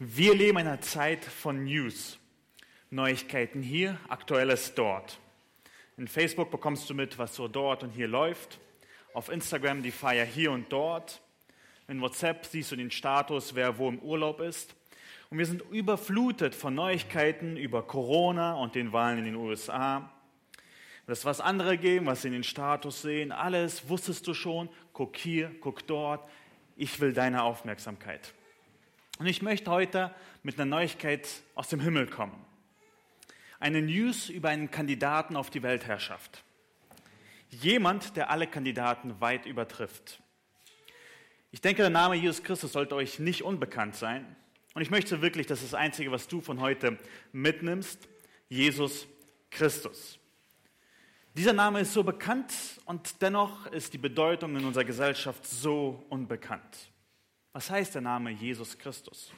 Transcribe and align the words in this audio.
Wir 0.00 0.32
leben 0.32 0.58
in 0.58 0.68
einer 0.68 0.80
Zeit 0.80 1.24
von 1.24 1.64
News. 1.64 2.20
Neuigkeiten 2.88 3.62
hier, 3.62 3.98
Aktuelles 4.08 4.72
dort. 4.76 5.18
In 5.96 6.06
Facebook 6.06 6.52
bekommst 6.52 6.88
du 6.88 6.94
mit, 6.94 7.18
was 7.18 7.34
so 7.34 7.48
dort 7.48 7.82
und 7.82 7.90
hier 7.90 8.06
läuft. 8.06 8.60
Auf 9.12 9.28
Instagram 9.28 9.82
die 9.82 9.90
Feier 9.90 10.24
hier 10.24 10.52
und 10.52 10.72
dort. 10.72 11.20
In 11.88 12.00
WhatsApp 12.00 12.46
siehst 12.46 12.70
du 12.70 12.76
den 12.76 12.92
Status, 12.92 13.56
wer 13.56 13.76
wo 13.76 13.88
im 13.88 13.98
Urlaub 13.98 14.38
ist. 14.38 14.76
Und 15.30 15.38
wir 15.38 15.46
sind 15.46 15.62
überflutet 15.72 16.54
von 16.54 16.76
Neuigkeiten 16.76 17.56
über 17.56 17.82
Corona 17.82 18.54
und 18.54 18.76
den 18.76 18.92
Wahlen 18.92 19.18
in 19.18 19.24
den 19.24 19.34
USA. 19.34 20.12
Das, 21.08 21.24
was 21.24 21.40
andere 21.40 21.76
geben, 21.76 22.06
was 22.06 22.22
sie 22.22 22.28
in 22.28 22.34
den 22.34 22.44
Status 22.44 23.02
sehen, 23.02 23.32
alles 23.32 23.88
wusstest 23.88 24.28
du 24.28 24.34
schon. 24.34 24.68
Guck 24.92 25.16
hier, 25.16 25.50
guck 25.60 25.84
dort. 25.88 26.24
Ich 26.76 27.00
will 27.00 27.12
deine 27.12 27.42
Aufmerksamkeit. 27.42 28.32
Und 29.18 29.26
ich 29.26 29.42
möchte 29.42 29.70
heute 29.70 30.14
mit 30.44 30.60
einer 30.60 30.64
Neuigkeit 30.64 31.28
aus 31.56 31.68
dem 31.68 31.80
Himmel 31.80 32.06
kommen. 32.06 32.44
Eine 33.58 33.82
News 33.82 34.28
über 34.28 34.50
einen 34.50 34.70
Kandidaten 34.70 35.34
auf 35.34 35.50
die 35.50 35.64
Weltherrschaft. 35.64 36.44
Jemand, 37.50 38.16
der 38.16 38.30
alle 38.30 38.46
Kandidaten 38.46 39.20
weit 39.20 39.46
übertrifft. 39.46 40.20
Ich 41.50 41.60
denke, 41.60 41.82
der 41.82 41.90
Name 41.90 42.14
Jesus 42.14 42.44
Christus 42.44 42.72
sollte 42.72 42.94
euch 42.94 43.18
nicht 43.18 43.42
unbekannt 43.42 43.96
sein. 43.96 44.36
Und 44.74 44.82
ich 44.82 44.90
möchte 44.90 45.20
wirklich, 45.20 45.48
das 45.48 45.62
ist 45.62 45.72
das 45.72 45.80
Einzige, 45.80 46.12
was 46.12 46.28
du 46.28 46.40
von 46.40 46.60
heute 46.60 46.98
mitnimmst, 47.32 48.08
Jesus 48.48 49.08
Christus. 49.50 50.20
Dieser 51.34 51.52
Name 51.52 51.80
ist 51.80 51.92
so 51.92 52.04
bekannt 52.04 52.52
und 52.84 53.20
dennoch 53.20 53.66
ist 53.66 53.92
die 53.94 53.98
Bedeutung 53.98 54.54
in 54.54 54.64
unserer 54.64 54.84
Gesellschaft 54.84 55.44
so 55.44 56.04
unbekannt. 56.08 56.90
Was 57.58 57.70
heißt 57.70 57.96
der 57.96 58.02
Name 58.02 58.30
Jesus 58.30 58.78
Christus? 58.78 59.32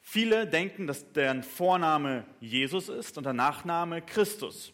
Viele 0.00 0.46
denken, 0.46 0.86
dass 0.86 1.12
der 1.12 1.42
Vorname 1.42 2.24
Jesus 2.40 2.88
ist 2.88 3.18
und 3.18 3.24
der 3.24 3.34
Nachname 3.34 4.00
Christus. 4.00 4.72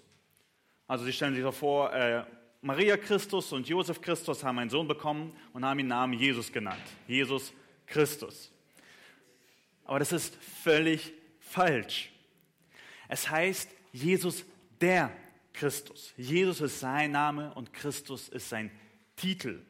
Also 0.86 1.04
sie 1.04 1.12
stellen 1.12 1.34
sich 1.34 1.42
so 1.42 1.50
vor, 1.50 1.92
äh, 1.92 2.22
Maria 2.62 2.96
Christus 2.96 3.52
und 3.52 3.68
Josef 3.68 4.00
Christus 4.00 4.44
haben 4.44 4.60
einen 4.60 4.70
Sohn 4.70 4.86
bekommen 4.86 5.36
und 5.52 5.64
haben 5.64 5.80
ihn 5.80 5.88
Namen 5.88 6.12
Jesus 6.12 6.52
genannt. 6.52 6.84
Jesus 7.08 7.52
Christus. 7.84 8.52
Aber 9.84 9.98
das 9.98 10.12
ist 10.12 10.36
völlig 10.62 11.12
falsch. 11.40 12.12
Es 13.08 13.28
heißt 13.28 13.68
Jesus 13.90 14.44
der 14.80 15.10
Christus. 15.52 16.14
Jesus 16.16 16.60
ist 16.60 16.78
sein 16.78 17.10
Name 17.10 17.52
und 17.54 17.72
Christus 17.72 18.28
ist 18.28 18.48
sein 18.48 18.70
Titel. 19.16 19.64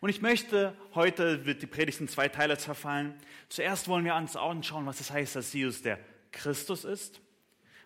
Und 0.00 0.10
ich 0.10 0.22
möchte, 0.22 0.76
heute 0.94 1.44
wird 1.44 1.62
die 1.62 1.66
Predigt 1.66 2.00
in 2.00 2.08
zwei 2.08 2.28
Teile 2.28 2.56
zerfallen. 2.56 3.14
Zuerst 3.48 3.88
wollen 3.88 4.04
wir 4.04 4.14
uns 4.14 4.36
anschauen, 4.36 4.86
was 4.86 5.00
es 5.00 5.10
heißt, 5.10 5.36
dass 5.36 5.52
Jesus 5.52 5.82
der 5.82 5.98
Christus 6.30 6.84
ist 6.84 7.20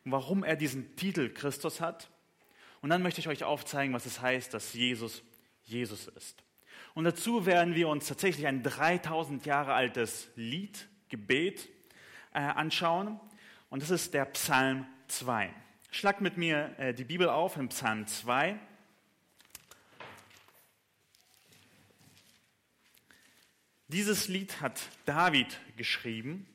warum 0.04 0.44
er 0.44 0.56
diesen 0.56 0.96
Titel 0.96 1.28
Christus 1.32 1.80
hat. 1.80 2.10
Und 2.80 2.90
dann 2.90 3.02
möchte 3.02 3.20
ich 3.20 3.28
euch 3.28 3.44
aufzeigen, 3.44 3.94
was 3.94 4.06
es 4.06 4.20
heißt, 4.20 4.52
dass 4.54 4.74
Jesus 4.74 5.22
Jesus 5.64 6.08
ist. 6.08 6.42
Und 6.94 7.04
dazu 7.04 7.46
werden 7.46 7.74
wir 7.74 7.88
uns 7.88 8.08
tatsächlich 8.08 8.46
ein 8.46 8.62
3000 8.62 9.46
Jahre 9.46 9.74
altes 9.74 10.28
Lied, 10.34 10.88
Gebet 11.08 11.68
äh, 12.34 12.40
anschauen. 12.40 13.20
Und 13.70 13.82
das 13.82 13.90
ist 13.90 14.12
der 14.12 14.24
Psalm 14.26 14.86
2. 15.06 15.50
Schlag 15.92 16.20
mit 16.20 16.36
mir 16.36 16.74
äh, 16.78 16.92
die 16.92 17.04
Bibel 17.04 17.28
auf 17.28 17.56
in 17.56 17.68
Psalm 17.68 18.06
2. 18.06 18.58
Dieses 23.92 24.28
Lied 24.28 24.62
hat 24.62 24.80
David 25.04 25.60
geschrieben. 25.76 26.46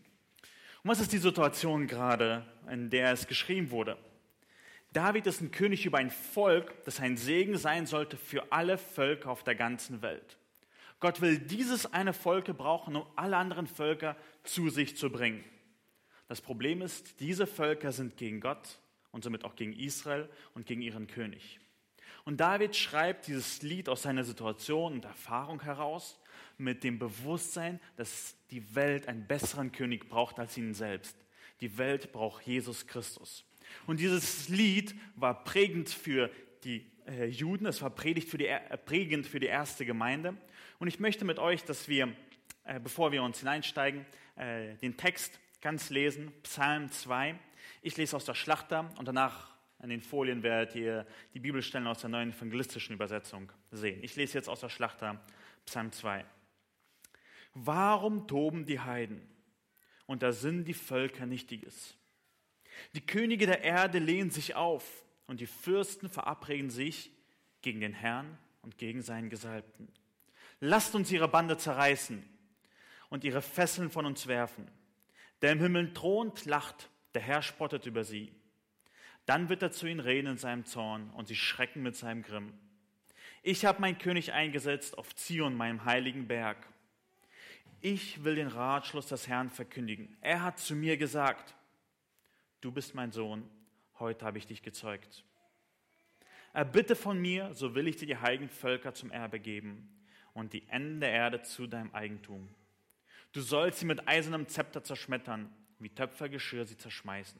Und 0.81 0.89
was 0.89 0.99
ist 0.99 1.13
die 1.13 1.19
Situation 1.19 1.85
gerade, 1.85 2.43
in 2.67 2.89
der 2.89 3.11
es 3.11 3.27
geschrieben 3.27 3.69
wurde? 3.69 3.95
David 4.91 5.27
ist 5.27 5.41
ein 5.41 5.51
König 5.51 5.85
über 5.85 5.99
ein 5.99 6.09
Volk, 6.09 6.83
das 6.85 6.99
ein 6.99 7.15
Segen 7.15 7.55
sein 7.59 7.85
sollte 7.85 8.17
für 8.17 8.51
alle 8.51 8.79
Völker 8.79 9.29
auf 9.29 9.43
der 9.43 9.53
ganzen 9.53 10.01
Welt. 10.01 10.39
Gott 10.99 11.21
will 11.21 11.37
dieses 11.37 11.93
eine 11.93 12.13
Volk 12.13 12.45
gebrauchen, 12.45 12.95
um 12.95 13.05
alle 13.15 13.37
anderen 13.37 13.67
Völker 13.67 14.15
zu 14.43 14.71
sich 14.71 14.97
zu 14.97 15.11
bringen. 15.11 15.43
Das 16.27 16.41
Problem 16.41 16.81
ist, 16.81 17.19
diese 17.19 17.45
Völker 17.45 17.91
sind 17.91 18.17
gegen 18.17 18.41
Gott 18.41 18.79
und 19.11 19.23
somit 19.23 19.45
auch 19.45 19.55
gegen 19.55 19.73
Israel 19.73 20.27
und 20.55 20.65
gegen 20.65 20.81
ihren 20.81 21.05
König. 21.05 21.59
Und 22.25 22.37
David 22.37 22.75
schreibt 22.75 23.27
dieses 23.27 23.61
Lied 23.61 23.89
aus 23.89 24.01
seiner 24.01 24.23
Situation 24.23 24.93
und 24.93 25.05
Erfahrung 25.05 25.61
heraus 25.61 26.19
mit 26.57 26.83
dem 26.83 26.99
Bewusstsein, 26.99 27.79
dass 27.95 28.35
die 28.51 28.75
Welt 28.75 29.07
einen 29.07 29.27
besseren 29.27 29.71
König 29.71 30.09
braucht 30.09 30.39
als 30.39 30.57
ihn 30.57 30.73
selbst. 30.73 31.15
Die 31.61 31.77
Welt 31.77 32.11
braucht 32.11 32.45
Jesus 32.45 32.87
Christus. 32.87 33.43
Und 33.85 33.99
dieses 33.99 34.49
Lied 34.49 34.95
war 35.15 35.43
prägend 35.43 35.89
für 35.89 36.29
die 36.63 36.85
äh, 37.07 37.25
Juden, 37.25 37.65
es 37.65 37.81
war 37.81 37.89
predigt 37.89 38.29
für 38.29 38.37
die, 38.37 38.47
äh, 38.47 38.77
prägend 38.77 39.25
für 39.25 39.39
die 39.39 39.47
erste 39.47 39.85
Gemeinde. 39.85 40.35
Und 40.79 40.87
ich 40.87 40.99
möchte 40.99 41.25
mit 41.25 41.39
euch, 41.39 41.63
dass 41.63 41.87
wir, 41.87 42.13
äh, 42.65 42.79
bevor 42.79 43.11
wir 43.11 43.23
uns 43.23 43.39
hineinsteigen, 43.39 44.05
den 44.83 44.97
Text 44.97 45.39
ganz 45.61 45.89
lesen, 45.89 46.31
Psalm 46.43 46.91
2. 46.91 47.39
Ich 47.81 47.97
lese 47.97 48.15
aus 48.15 48.25
der 48.25 48.35
Schlachter 48.35 48.93
und 48.99 49.07
danach 49.07 49.51
an 49.79 49.89
den 49.89 50.01
Folien 50.01 50.43
werdet 50.43 50.75
ihr 50.75 51.07
die 51.33 51.39
Bibelstellen 51.39 51.87
aus 51.87 52.01
der 52.01 52.11
neuen 52.11 52.31
evangelistischen 52.31 52.93
Übersetzung 52.93 53.51
sehen. 53.71 53.99
Ich 54.03 54.15
lese 54.15 54.37
jetzt 54.37 54.47
aus 54.47 54.59
der 54.59 54.69
Schlachter 54.69 55.19
Psalm 55.67 55.91
2. 55.91 56.25
Warum 57.53 58.25
toben 58.27 58.65
die 58.65 58.79
Heiden? 58.79 59.21
Und 60.05 60.23
da 60.23 60.31
sind 60.31 60.65
die 60.65 60.73
Völker 60.73 61.25
Nichtiges. 61.25 61.95
Die 62.93 63.05
Könige 63.05 63.45
der 63.45 63.63
Erde 63.63 63.99
lehnen 63.99 64.31
sich 64.31 64.55
auf 64.55 65.03
und 65.27 65.41
die 65.41 65.45
Fürsten 65.45 66.09
verabreden 66.09 66.69
sich 66.69 67.11
gegen 67.61 67.81
den 67.81 67.93
Herrn 67.93 68.37
und 68.61 68.77
gegen 68.77 69.01
seinen 69.01 69.29
Gesalbten. 69.29 69.89
Lasst 70.61 70.95
uns 70.95 71.11
ihre 71.11 71.27
Bande 71.27 71.57
zerreißen 71.57 72.23
und 73.09 73.25
ihre 73.25 73.41
Fesseln 73.41 73.91
von 73.91 74.05
uns 74.05 74.27
werfen. 74.27 74.71
Der 75.41 75.51
im 75.51 75.59
Himmel 75.59 75.93
thront, 75.93 76.45
lacht, 76.45 76.89
der 77.13 77.21
Herr 77.21 77.41
spottet 77.41 77.85
über 77.85 78.05
sie. 78.05 78.31
Dann 79.25 79.49
wird 79.49 79.61
er 79.61 79.71
zu 79.71 79.85
ihnen 79.85 79.99
reden 79.99 80.27
in 80.27 80.37
seinem 80.37 80.65
Zorn 80.65 81.09
und 81.11 81.27
sie 81.27 81.35
schrecken 81.35 81.83
mit 81.83 81.97
seinem 81.97 82.21
Grimm. 82.21 82.53
Ich 83.49 83.63
habe 83.63 83.79
meinen 83.79 83.97
König 83.97 84.33
eingesetzt 84.33 84.97
auf 84.97 85.15
Zion, 85.15 85.55
meinem 85.55 85.85
heiligen 85.85 86.27
Berg. 86.27 86.57
Ich 87.79 88.25
will 88.25 88.35
den 88.35 88.49
Ratschluss 88.49 89.07
des 89.07 89.29
Herrn 89.29 89.49
verkündigen. 89.49 90.17
Er 90.19 90.43
hat 90.43 90.59
zu 90.59 90.75
mir 90.75 90.97
gesagt, 90.97 91.55
du 92.59 92.73
bist 92.73 92.93
mein 92.93 93.13
Sohn, 93.13 93.49
heute 93.99 94.25
habe 94.25 94.37
ich 94.37 94.47
dich 94.47 94.63
gezeugt. 94.63 95.23
Erbitte 96.51 96.93
von 96.93 97.21
mir, 97.21 97.53
so 97.53 97.73
will 97.73 97.87
ich 97.87 97.95
dir 97.95 98.07
die 98.07 98.17
heiligen 98.17 98.49
Völker 98.49 98.93
zum 98.93 99.11
Erbe 99.11 99.39
geben 99.39 99.97
und 100.33 100.51
die 100.51 100.67
Enden 100.67 100.99
der 100.99 101.11
Erde 101.11 101.41
zu 101.41 101.67
deinem 101.67 101.95
Eigentum. 101.95 102.49
Du 103.31 103.39
sollst 103.39 103.79
sie 103.79 103.85
mit 103.85 104.09
eisernem 104.09 104.49
Zepter 104.49 104.83
zerschmettern, 104.83 105.49
wie 105.79 105.87
Töpfergeschirr 105.87 106.65
sie 106.65 106.77
zerschmeißen. 106.77 107.39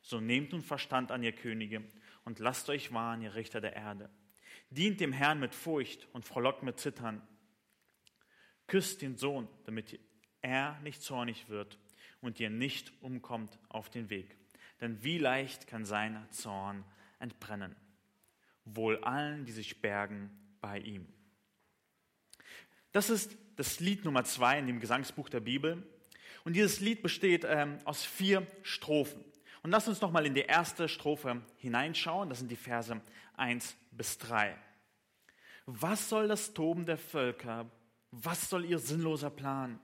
So 0.00 0.18
nehmt 0.18 0.50
nun 0.50 0.62
Verstand 0.62 1.12
an, 1.12 1.22
ihr 1.22 1.30
Könige, 1.30 1.84
und 2.24 2.40
lasst 2.40 2.68
euch 2.68 2.92
warnen, 2.92 3.22
ihr 3.22 3.36
Richter 3.36 3.60
der 3.60 3.76
Erde. 3.76 4.10
Dient 4.74 5.00
dem 5.00 5.12
Herrn 5.12 5.38
mit 5.38 5.54
Furcht 5.54 6.08
und 6.12 6.24
frohlockt 6.24 6.62
mit 6.62 6.80
Zittern. 6.80 7.20
Küsst 8.66 9.02
den 9.02 9.16
Sohn, 9.16 9.48
damit 9.64 10.00
er 10.40 10.80
nicht 10.80 11.02
zornig 11.02 11.48
wird 11.48 11.78
und 12.20 12.40
ihr 12.40 12.50
nicht 12.50 12.92
umkommt 13.02 13.58
auf 13.68 13.90
den 13.90 14.08
Weg. 14.08 14.36
Denn 14.80 15.02
wie 15.04 15.18
leicht 15.18 15.66
kann 15.66 15.84
sein 15.84 16.26
Zorn 16.30 16.84
entbrennen. 17.18 17.76
Wohl 18.64 18.98
allen, 19.04 19.44
die 19.44 19.52
sich 19.52 19.80
bergen 19.80 20.30
bei 20.60 20.78
ihm. 20.78 21.06
Das 22.92 23.10
ist 23.10 23.36
das 23.56 23.80
Lied 23.80 24.04
Nummer 24.04 24.24
zwei 24.24 24.58
in 24.58 24.66
dem 24.66 24.80
Gesangsbuch 24.80 25.28
der 25.28 25.40
Bibel. 25.40 25.86
Und 26.44 26.54
dieses 26.54 26.80
Lied 26.80 27.02
besteht 27.02 27.44
ähm, 27.46 27.78
aus 27.84 28.04
vier 28.04 28.46
Strophen. 28.62 29.24
Und 29.62 29.70
lasst 29.70 29.86
uns 29.86 30.00
noch 30.00 30.10
mal 30.10 30.26
in 30.26 30.34
die 30.34 30.40
erste 30.40 30.88
Strophe 30.88 31.42
hineinschauen. 31.56 32.28
Das 32.28 32.40
sind 32.40 32.50
die 32.50 32.56
Verse 32.56 33.00
eins 33.36 33.76
bis 33.90 34.18
drei. 34.18 34.56
Was 35.66 36.08
soll 36.08 36.28
das 36.28 36.54
Toben 36.54 36.86
der 36.86 36.98
Völker? 36.98 37.70
Was 38.10 38.50
soll 38.50 38.64
ihr 38.64 38.78
sinnloser 38.78 39.30
Plan? 39.30 39.78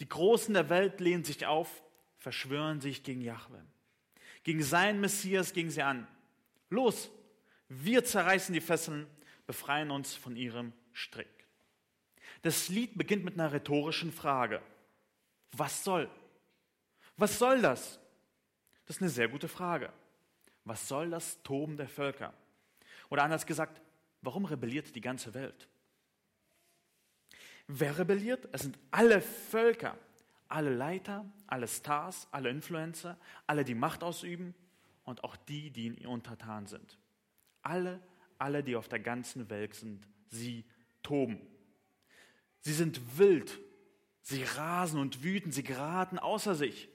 Die 0.00 0.08
Großen 0.08 0.52
der 0.52 0.68
Welt 0.68 1.00
lehnen 1.00 1.24
sich 1.24 1.46
auf, 1.46 1.82
verschwören 2.18 2.80
sich 2.80 3.02
gegen 3.02 3.22
Jahwe. 3.22 3.64
Gegen 4.42 4.62
seinen 4.62 5.00
Messias 5.00 5.52
gingen 5.52 5.70
sie 5.70 5.82
an. 5.82 6.06
Los, 6.68 7.10
wir 7.68 8.04
zerreißen 8.04 8.52
die 8.52 8.60
Fesseln, 8.60 9.06
befreien 9.46 9.90
uns 9.90 10.14
von 10.14 10.36
ihrem 10.36 10.72
Strick. 10.92 11.28
Das 12.42 12.68
Lied 12.68 12.96
beginnt 12.98 13.24
mit 13.24 13.34
einer 13.34 13.52
rhetorischen 13.52 14.12
Frage. 14.12 14.60
Was 15.52 15.84
soll? 15.84 16.10
Was 17.16 17.38
soll 17.38 17.62
das? 17.62 17.98
Das 18.86 18.96
ist 18.96 19.02
eine 19.02 19.10
sehr 19.10 19.28
gute 19.28 19.48
Frage. 19.48 19.92
Was 20.66 20.88
soll 20.88 21.10
das 21.10 21.42
Toben 21.44 21.76
der 21.76 21.88
Völker? 21.88 22.34
Oder 23.08 23.22
anders 23.22 23.46
gesagt, 23.46 23.80
warum 24.20 24.44
rebelliert 24.44 24.94
die 24.94 25.00
ganze 25.00 25.32
Welt? 25.32 25.68
Wer 27.68 27.98
rebelliert? 27.98 28.48
Es 28.52 28.62
sind 28.62 28.78
alle 28.90 29.20
Völker. 29.20 29.96
Alle 30.48 30.72
Leiter, 30.72 31.24
alle 31.48 31.66
Stars, 31.66 32.28
alle 32.30 32.50
Influencer, 32.50 33.18
alle, 33.48 33.64
die 33.64 33.74
Macht 33.74 34.04
ausüben 34.04 34.54
und 35.04 35.24
auch 35.24 35.36
die, 35.36 35.70
die 35.70 35.88
ihr 35.88 36.08
untertan 36.08 36.66
sind. 36.66 36.98
Alle, 37.62 38.00
alle, 38.38 38.62
die 38.62 38.76
auf 38.76 38.86
der 38.88 39.00
ganzen 39.00 39.50
Welt 39.50 39.74
sind, 39.74 40.06
sie 40.28 40.64
toben. 41.02 41.40
Sie 42.60 42.72
sind 42.72 43.18
wild, 43.18 43.58
sie 44.22 44.44
rasen 44.44 45.00
und 45.00 45.24
wüten, 45.24 45.50
sie 45.50 45.64
geraten 45.64 46.18
außer 46.18 46.54
sich. 46.54 46.88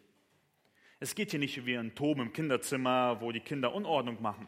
Es 1.03 1.15
geht 1.15 1.31
hier 1.31 1.39
nicht 1.39 1.65
wie 1.65 1.75
ein 1.75 1.95
Toben 1.95 2.21
im 2.21 2.31
Kinderzimmer, 2.31 3.19
wo 3.21 3.31
die 3.31 3.39
Kinder 3.39 3.74
Unordnung 3.74 4.21
machen, 4.21 4.48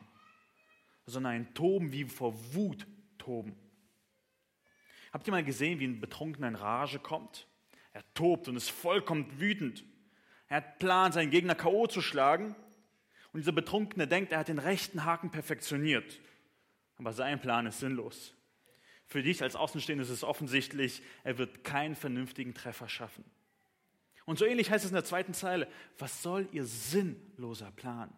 sondern 1.07 1.33
ein 1.33 1.53
Toben 1.55 1.91
wie 1.91 2.03
vor 2.03 2.35
Wut 2.53 2.85
toben. 3.17 3.55
Habt 5.11 5.27
ihr 5.27 5.31
mal 5.31 5.43
gesehen, 5.43 5.79
wie 5.79 5.87
ein 5.87 5.99
Betrunkener 5.99 6.49
in 6.49 6.55
Rage 6.55 6.99
kommt? 6.99 7.47
Er 7.91 8.03
tobt 8.13 8.47
und 8.47 8.55
ist 8.55 8.69
vollkommen 8.69 9.39
wütend. 9.39 9.83
Er 10.47 10.57
hat 10.57 10.77
Plan, 10.77 11.11
seinen 11.11 11.31
Gegner 11.31 11.55
K.O. 11.55 11.87
zu 11.87 12.03
schlagen. 12.03 12.55
Und 13.31 13.39
dieser 13.39 13.51
Betrunkene 13.51 14.07
denkt, 14.07 14.31
er 14.31 14.37
hat 14.37 14.47
den 14.47 14.59
rechten 14.59 15.05
Haken 15.05 15.31
perfektioniert. 15.31 16.19
Aber 16.97 17.13
sein 17.13 17.41
Plan 17.41 17.65
ist 17.65 17.79
sinnlos. 17.79 18.35
Für 19.07 19.23
dich 19.23 19.41
als 19.41 19.55
Außenstehender 19.55 20.03
ist 20.03 20.11
es 20.11 20.23
offensichtlich, 20.23 21.01
er 21.23 21.39
wird 21.39 21.63
keinen 21.63 21.95
vernünftigen 21.95 22.53
Treffer 22.53 22.87
schaffen. 22.87 23.25
Und 24.25 24.39
so 24.39 24.45
ähnlich 24.45 24.71
heißt 24.71 24.85
es 24.85 24.91
in 24.91 24.95
der 24.95 25.03
zweiten 25.03 25.33
Zeile, 25.33 25.67
was 25.97 26.21
soll 26.21 26.47
ihr 26.51 26.65
sinnloser 26.65 27.71
Plan? 27.71 28.13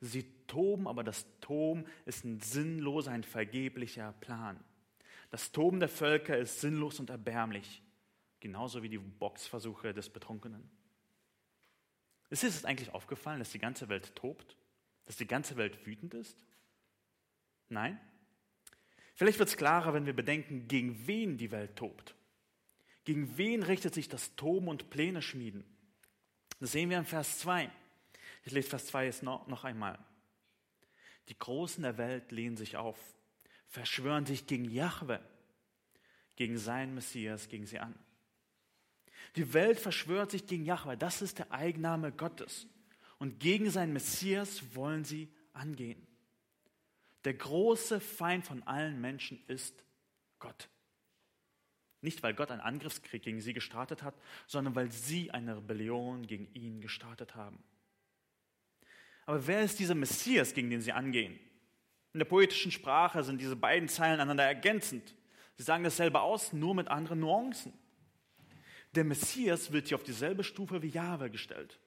Sie 0.00 0.24
toben, 0.46 0.86
aber 0.86 1.02
das 1.02 1.26
Toben 1.40 1.86
ist 2.04 2.24
ein 2.24 2.40
sinnloser, 2.40 3.10
ein 3.10 3.24
vergeblicher 3.24 4.12
Plan. 4.20 4.62
Das 5.30 5.50
Toben 5.50 5.80
der 5.80 5.88
Völker 5.88 6.38
ist 6.38 6.60
sinnlos 6.60 7.00
und 7.00 7.10
erbärmlich, 7.10 7.82
genauso 8.40 8.82
wie 8.82 8.88
die 8.88 8.98
Boxversuche 8.98 9.92
des 9.92 10.10
Betrunkenen. 10.10 10.70
Ist 12.30 12.44
es 12.44 12.64
eigentlich 12.64 12.92
aufgefallen, 12.92 13.38
dass 13.38 13.50
die 13.50 13.58
ganze 13.58 13.88
Welt 13.88 14.14
tobt? 14.14 14.56
Dass 15.06 15.16
die 15.16 15.26
ganze 15.26 15.56
Welt 15.56 15.86
wütend 15.86 16.14
ist? 16.14 16.38
Nein? 17.68 17.98
Vielleicht 19.14 19.38
wird 19.38 19.48
es 19.48 19.56
klarer, 19.56 19.94
wenn 19.94 20.06
wir 20.06 20.14
bedenken, 20.14 20.66
gegen 20.68 21.06
wen 21.06 21.36
die 21.36 21.50
Welt 21.50 21.76
tobt. 21.76 22.14
Gegen 23.04 23.36
wen 23.36 23.62
richtet 23.62 23.94
sich 23.94 24.08
das 24.08 24.34
Toben 24.36 24.68
und 24.68 24.90
Pläne 24.90 25.22
schmieden? 25.22 25.64
Das 26.60 26.72
sehen 26.72 26.90
wir 26.90 26.98
in 26.98 27.04
Vers 27.04 27.38
2. 27.40 27.70
Ich 28.44 28.52
lese 28.52 28.68
Vers 28.68 28.86
2 28.86 29.06
jetzt 29.06 29.22
noch, 29.22 29.46
noch 29.46 29.64
einmal. 29.64 29.98
Die 31.28 31.38
Großen 31.38 31.82
der 31.82 31.98
Welt 31.98 32.32
lehnen 32.32 32.56
sich 32.56 32.76
auf, 32.76 32.98
verschwören 33.68 34.26
sich 34.26 34.46
gegen 34.46 34.64
Jahwe, 34.66 35.20
gegen 36.36 36.58
seinen 36.58 36.94
Messias, 36.94 37.48
gegen 37.48 37.66
sie 37.66 37.78
an. 37.78 37.94
Die 39.36 39.52
Welt 39.52 39.80
verschwört 39.80 40.30
sich 40.30 40.46
gegen 40.46 40.64
Jahwe, 40.64 40.96
das 40.96 41.22
ist 41.22 41.38
der 41.38 41.50
Eigenname 41.52 42.12
Gottes. 42.12 42.66
Und 43.18 43.40
gegen 43.40 43.70
seinen 43.70 43.92
Messias 43.92 44.74
wollen 44.74 45.04
sie 45.04 45.32
angehen. 45.52 46.06
Der 47.24 47.34
große 47.34 48.00
Feind 48.00 48.44
von 48.44 48.62
allen 48.64 49.00
Menschen 49.00 49.42
ist 49.46 49.82
Gott. 50.38 50.68
Nicht, 52.04 52.22
weil 52.22 52.34
Gott 52.34 52.50
einen 52.50 52.60
Angriffskrieg 52.60 53.22
gegen 53.22 53.40
sie 53.40 53.54
gestartet 53.54 54.02
hat, 54.02 54.14
sondern 54.46 54.74
weil 54.74 54.92
sie 54.92 55.30
eine 55.30 55.56
Rebellion 55.56 56.26
gegen 56.26 56.52
ihn 56.52 56.82
gestartet 56.82 57.34
haben. 57.34 57.64
Aber 59.24 59.46
wer 59.46 59.62
ist 59.62 59.78
dieser 59.78 59.94
Messias, 59.94 60.52
gegen 60.52 60.68
den 60.68 60.82
sie 60.82 60.92
angehen? 60.92 61.38
In 62.12 62.18
der 62.18 62.26
poetischen 62.26 62.70
Sprache 62.70 63.24
sind 63.24 63.40
diese 63.40 63.56
beiden 63.56 63.88
Zeilen 63.88 64.20
einander 64.20 64.44
ergänzend. 64.44 65.14
Sie 65.56 65.62
sagen 65.62 65.82
dasselbe 65.82 66.20
aus, 66.20 66.52
nur 66.52 66.74
mit 66.74 66.88
anderen 66.88 67.20
Nuancen. 67.20 67.72
Der 68.94 69.04
Messias 69.04 69.72
wird 69.72 69.88
hier 69.88 69.96
auf 69.96 70.04
dieselbe 70.04 70.44
Stufe 70.44 70.82
wie 70.82 70.88
Jahwe 70.88 71.30
gestellt. 71.30 71.80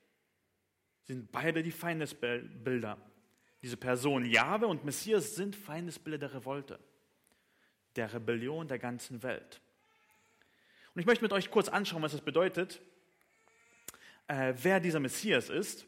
Sie 1.03 1.13
sind 1.13 1.31
beide 1.31 1.61
die 1.61 1.71
Feindesbilder. 1.71 2.97
Diese 3.61 3.77
Personen, 3.77 4.25
Jahwe 4.25 4.65
und 4.65 4.83
Messias, 4.83 5.35
sind 5.35 5.55
Feindesbilder 5.55 6.17
der 6.17 6.33
Revolte, 6.33 6.79
der 7.95 8.11
Rebellion 8.11 8.67
der 8.67 8.79
ganzen 8.79 9.21
Welt. 9.21 9.61
Und 10.97 11.01
ich 11.01 11.05
möchte 11.05 11.23
mit 11.23 11.31
euch 11.31 11.51
kurz 11.51 11.69
anschauen, 11.69 12.01
was 12.01 12.13
das 12.13 12.21
bedeutet, 12.21 12.81
äh, 14.27 14.55
wer 14.63 14.79
dieser 14.79 14.99
Messias 14.99 15.47
ist. 15.47 15.85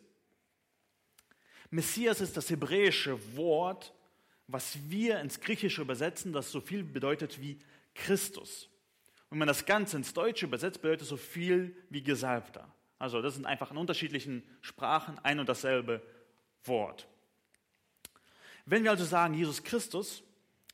Messias 1.72 2.22
ist 2.22 2.38
das 2.38 2.48
hebräische 2.52 3.36
Wort, 3.36 3.92
was 4.46 4.78
wir 4.88 5.20
ins 5.20 5.40
Griechische 5.40 5.82
übersetzen, 5.82 6.32
das 6.32 6.52
so 6.52 6.62
viel 6.62 6.84
bedeutet 6.84 7.42
wie 7.42 7.58
Christus. 7.96 8.70
Und 9.24 9.32
wenn 9.32 9.40
man 9.40 9.48
das 9.48 9.66
Ganze 9.66 9.98
ins 9.98 10.14
Deutsche 10.14 10.46
übersetzt, 10.46 10.80
bedeutet 10.80 11.02
es 11.02 11.10
so 11.10 11.18
viel 11.18 11.76
wie 11.90 12.04
Gesalbter. 12.04 12.72
Also 13.00 13.24
das 13.24 13.34
sind 13.34 13.48
einfach 13.48 13.72
in 13.72 13.78
unterschiedlichen 13.78 14.44
Sprachen 14.62 15.18
ein 15.24 15.40
und 15.40 15.50
dasselbe 15.50 16.04
Wort. 16.66 17.08
Wenn 18.68 18.84
wir 18.84 18.92
also 18.92 19.06
sagen 19.06 19.34
Jesus 19.34 19.64
Christus, 19.64 20.22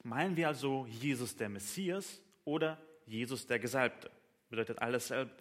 meinen 0.04 0.36
wir 0.36 0.50
also 0.50 0.86
Jesus 0.88 1.38
der 1.38 1.48
Messias 1.48 2.20
oder 2.44 2.78
Jesus 3.06 3.48
der 3.48 3.60
Gesalbte. 3.60 4.12
Bedeutet 4.56 4.82
alles 4.82 5.10
dasselbe. 5.10 5.32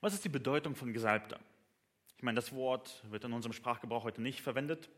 Was 0.00 0.14
ist 0.14 0.24
die 0.24 0.28
Bedeutung 0.28 0.74
von 0.74 0.92
Gesalbter? 0.92 1.38
Ich 2.16 2.22
meine, 2.22 2.36
das 2.36 2.52
Wort 2.52 3.04
wird 3.10 3.24
in 3.24 3.32
unserem 3.32 3.52
Sprachgebrauch 3.52 4.04
heute 4.04 4.20
nicht 4.20 4.40
verwendet. 4.40 4.90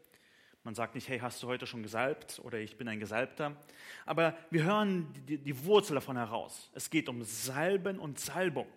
Man 0.65 0.75
sagt 0.75 0.95
nicht, 0.95 1.07
hey, 1.09 1.19
hast 1.19 1.43
du 1.43 1.49
heute 1.49 1.67
schon 1.67 1.83
gesalbt 1.83 2.41
oder 2.43 2.59
ich 2.59 2.79
bin 2.79 2.89
ein 2.89 2.99
Gesalbter. 2.99 3.57
Aber 4.07 4.37
wir 4.51 4.63
hören 4.63 5.13
die, 5.27 5.37
die 5.39 5.65
Wurzel 5.65 5.95
davon 5.95 6.17
heraus. 6.17 6.71
Es 6.73 6.89
geht 6.89 7.09
um 7.09 7.23
Salben 7.25 7.99
und 7.99 8.19
Salbung. 8.19 8.69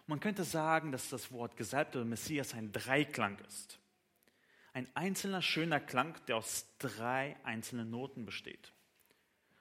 Und 0.00 0.08
man 0.08 0.20
könnte 0.20 0.44
sagen, 0.44 0.90
dass 0.90 1.10
das 1.10 1.30
Wort 1.32 1.56
Gesalbter 1.56 1.98
oder 1.98 2.08
Messias 2.08 2.54
ein 2.54 2.72
Dreiklang 2.72 3.38
ist 3.46 3.78
ein 4.78 4.88
einzelner 4.94 5.42
schöner 5.42 5.80
Klang, 5.80 6.14
der 6.28 6.36
aus 6.36 6.66
drei 6.78 7.36
einzelnen 7.42 7.90
Noten 7.90 8.24
besteht. 8.24 8.72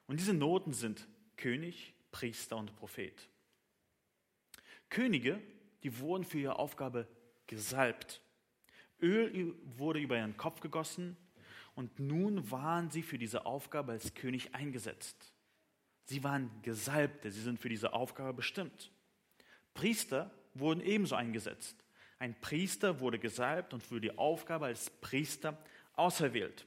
Und 0.05 0.19
diese 0.19 0.33
Noten 0.33 0.73
sind 0.73 1.07
König, 1.37 1.95
Priester 2.11 2.57
und 2.57 2.75
Prophet. 2.75 3.29
Könige, 4.89 5.41
die 5.83 5.99
wurden 5.99 6.23
für 6.23 6.39
ihre 6.39 6.59
Aufgabe 6.59 7.07
gesalbt. 7.45 8.21
Öl 9.01 9.55
wurde 9.77 9.99
über 9.99 10.17
ihren 10.17 10.37
Kopf 10.37 10.59
gegossen 10.59 11.17
und 11.75 11.99
nun 11.99 12.49
waren 12.49 12.89
sie 12.89 13.03
für 13.03 13.17
diese 13.17 13.45
Aufgabe 13.45 13.91
als 13.91 14.13
König 14.13 14.55
eingesetzt. 14.55 15.33
Sie 16.05 16.23
waren 16.23 16.49
Gesalbte, 16.61 17.31
sie 17.31 17.41
sind 17.41 17.59
für 17.59 17.69
diese 17.69 17.93
Aufgabe 17.93 18.33
bestimmt. 18.33 18.91
Priester 19.73 20.31
wurden 20.53 20.81
ebenso 20.81 21.15
eingesetzt. 21.15 21.75
Ein 22.17 22.39
Priester 22.39 22.99
wurde 22.99 23.19
gesalbt 23.19 23.73
und 23.73 23.83
für 23.83 24.01
die 24.01 24.17
Aufgabe 24.17 24.65
als 24.65 24.89
Priester 24.89 25.57
auserwählt 25.93 26.65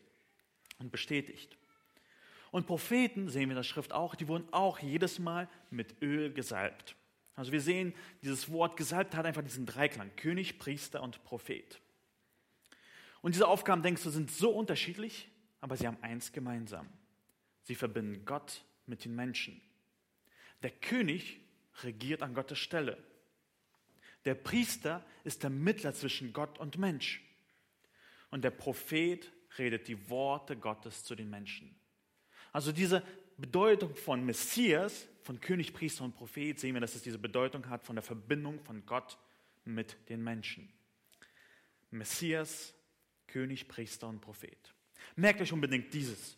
und 0.79 0.93
bestätigt. 0.93 1.57
Und 2.51 2.67
Propheten, 2.67 3.29
sehen 3.29 3.49
wir 3.49 3.53
in 3.53 3.57
der 3.57 3.63
Schrift 3.63 3.93
auch, 3.93 4.15
die 4.15 4.29
wurden 4.29 4.53
auch 4.53 4.81
jedes 4.81 5.19
Mal 5.19 5.49
mit 5.71 6.03
Öl 6.03 6.33
gesalbt. 6.33 6.97
Also 7.37 7.53
wir 7.53 7.61
sehen, 7.61 7.95
dieses 8.23 8.51
Wort 8.51 8.77
gesalbt 8.77 9.15
hat 9.15 9.25
einfach 9.25 9.43
diesen 9.43 9.67
Dreiklang, 9.67 10.15
König, 10.17 10.59
Priester 10.59 11.03
und 11.03 11.23
Prophet. 11.25 11.81
Und 13.23 13.35
diese 13.35 13.47
Aufgaben, 13.47 13.83
denkst 13.83 14.03
du, 14.03 14.11
sind 14.11 14.31
so 14.31 14.51
unterschiedlich, 14.51 15.29
aber 15.61 15.77
sie 15.77 15.87
haben 15.87 15.99
eins 16.03 16.33
gemeinsam. 16.33 16.89
Sie 17.63 17.75
verbinden 17.75 18.25
Gott 18.25 18.65
mit 18.87 19.05
den 19.05 19.15
Menschen. 19.15 19.61
Der 20.63 20.71
König 20.71 21.41
regiert 21.83 22.23
an 22.23 22.35
Gottes 22.35 22.59
Stelle. 22.59 23.03
Der 24.25 24.35
Priester 24.35 25.05
ist 25.25 25.43
der 25.43 25.51
Mittler 25.51 25.95
zwischen 25.95 26.33
Gott 26.33 26.59
und 26.59 26.79
Mensch. 26.79 27.23
Und 28.31 28.45
der 28.45 28.51
Prophet 28.51 29.33
redet 29.59 29.89
die 29.89 30.09
Worte 30.11 30.57
Gottes 30.57 31.05
zu 31.05 31.15
den 31.15 31.31
Menschen. 31.31 31.75
Also 32.53 32.73
diese 32.73 33.03
Bedeutung 33.37 33.95
von 33.95 34.25
Messias, 34.25 35.07
von 35.23 35.41
König, 35.41 35.73
Priester 35.73 36.05
und 36.05 36.15
Prophet, 36.15 36.59
sehen 36.59 36.75
wir, 36.75 36.81
dass 36.81 36.95
es 36.95 37.03
diese 37.03 37.19
Bedeutung 37.19 37.69
hat 37.69 37.85
von 37.85 37.97
der 37.97 38.03
Verbindung 38.03 38.61
von 38.61 38.85
Gott 38.87 39.19
mit 39.65 39.97
den 40.09 40.23
Menschen. 40.23 40.73
Messias, 41.91 42.75
König, 43.27 43.69
Priester 43.69 44.09
und 44.09 44.21
Prophet. 44.21 44.75
Merkt 45.17 45.41
euch 45.41 45.53
unbedingt 45.53 45.93
dieses. 45.93 46.37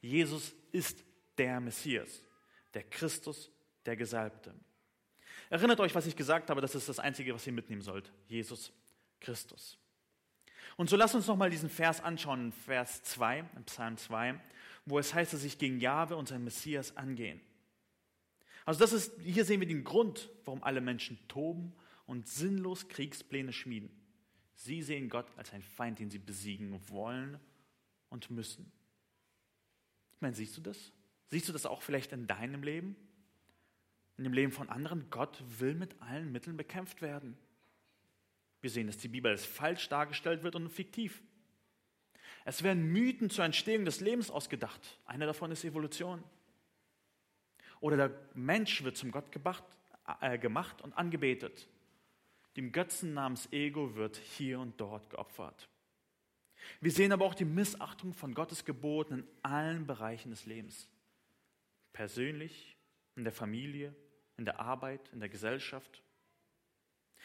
Jesus 0.00 0.54
ist 0.72 1.04
der 1.36 1.60
Messias, 1.60 2.22
der 2.74 2.84
Christus, 2.84 3.50
der 3.84 3.96
Gesalbte. 3.96 4.54
Erinnert 5.50 5.80
euch, 5.80 5.94
was 5.94 6.06
ich 6.06 6.14
gesagt 6.14 6.50
habe, 6.50 6.60
das 6.60 6.74
ist 6.74 6.88
das 6.88 6.98
Einzige, 6.98 7.34
was 7.34 7.46
ihr 7.46 7.52
mitnehmen 7.52 7.82
sollt. 7.82 8.12
Jesus 8.26 8.72
Christus. 9.20 9.78
Und 10.76 10.88
so 10.88 10.96
lasst 10.96 11.14
uns 11.14 11.26
nochmal 11.26 11.50
diesen 11.50 11.70
Vers 11.70 12.00
anschauen, 12.00 12.52
Vers 12.52 13.02
2, 13.02 13.44
im 13.56 13.64
Psalm 13.64 13.96
2, 13.96 14.38
wo 14.88 14.98
es 14.98 15.14
heißt, 15.14 15.32
dass 15.32 15.42
sich 15.42 15.58
gegen 15.58 15.80
Jahwe 15.80 16.16
und 16.16 16.28
sein 16.28 16.44
Messias 16.44 16.96
angehen. 16.96 17.40
Also 18.64 18.80
das 18.80 18.92
ist, 18.92 19.12
hier 19.22 19.44
sehen 19.44 19.60
wir 19.60 19.66
den 19.66 19.84
Grund, 19.84 20.30
warum 20.44 20.62
alle 20.62 20.80
Menschen 20.80 21.18
toben 21.28 21.72
und 22.06 22.28
sinnlos 22.28 22.88
Kriegspläne 22.88 23.52
schmieden. 23.52 23.90
Sie 24.54 24.82
sehen 24.82 25.08
Gott 25.08 25.26
als 25.36 25.52
einen 25.52 25.62
Feind, 25.62 25.98
den 25.98 26.10
sie 26.10 26.18
besiegen 26.18 26.78
wollen 26.88 27.38
und 28.10 28.30
müssen. 28.30 28.70
Ich 30.16 30.20
meine, 30.20 30.34
siehst 30.34 30.56
du 30.56 30.60
das? 30.60 30.92
Siehst 31.28 31.48
du 31.48 31.52
das 31.52 31.66
auch 31.66 31.82
vielleicht 31.82 32.12
in 32.12 32.26
deinem 32.26 32.62
Leben? 32.62 32.96
in 34.18 34.24
dem 34.24 34.32
Leben 34.32 34.52
von 34.52 34.68
anderen. 34.68 35.08
Gott 35.10 35.42
will 35.58 35.74
mit 35.74 36.00
allen 36.02 36.30
Mitteln 36.30 36.56
bekämpft 36.56 37.00
werden. 37.00 37.38
Wir 38.60 38.68
sehen, 38.68 38.88
dass 38.88 38.98
die 38.98 39.08
Bibel 39.08 39.30
als 39.30 39.46
falsch 39.46 39.88
dargestellt 39.88 40.42
wird 40.42 40.56
und 40.56 40.68
fiktiv. 40.68 41.22
Es 42.48 42.62
werden 42.62 42.90
Mythen 42.92 43.28
zur 43.28 43.44
Entstehung 43.44 43.84
des 43.84 44.00
Lebens 44.00 44.30
ausgedacht. 44.30 44.98
Einer 45.04 45.26
davon 45.26 45.50
ist 45.52 45.64
Evolution. 45.64 46.24
Oder 47.80 47.98
der 47.98 48.18
Mensch 48.32 48.82
wird 48.82 48.96
zum 48.96 49.10
Gott 49.10 49.30
gemacht, 49.30 49.62
äh, 50.22 50.38
gemacht 50.38 50.80
und 50.80 50.94
angebetet. 50.94 51.68
Dem 52.56 52.72
Götzen 52.72 53.12
namens 53.12 53.52
Ego 53.52 53.96
wird 53.96 54.16
hier 54.16 54.60
und 54.60 54.80
dort 54.80 55.10
geopfert. 55.10 55.68
Wir 56.80 56.90
sehen 56.90 57.12
aber 57.12 57.26
auch 57.26 57.34
die 57.34 57.44
Missachtung 57.44 58.14
von 58.14 58.32
Gottes 58.32 58.64
Geboten 58.64 59.18
in 59.18 59.28
allen 59.42 59.86
Bereichen 59.86 60.30
des 60.30 60.46
Lebens. 60.46 60.88
Persönlich, 61.92 62.78
in 63.14 63.24
der 63.24 63.32
Familie, 63.34 63.94
in 64.38 64.46
der 64.46 64.58
Arbeit, 64.58 65.10
in 65.12 65.20
der 65.20 65.28
Gesellschaft. 65.28 66.02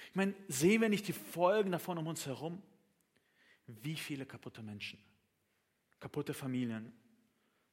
Ich 0.09 0.15
meine, 0.15 0.33
sehen 0.49 0.81
wir 0.81 0.89
nicht 0.89 1.07
die 1.07 1.13
Folgen 1.13 1.71
davon 1.71 1.97
um 1.97 2.07
uns 2.07 2.25
herum? 2.25 2.61
Wie 3.67 3.95
viele 3.95 4.25
kaputte 4.25 4.61
Menschen, 4.61 4.99
kaputte 6.03 6.33
Familien, 6.33 6.91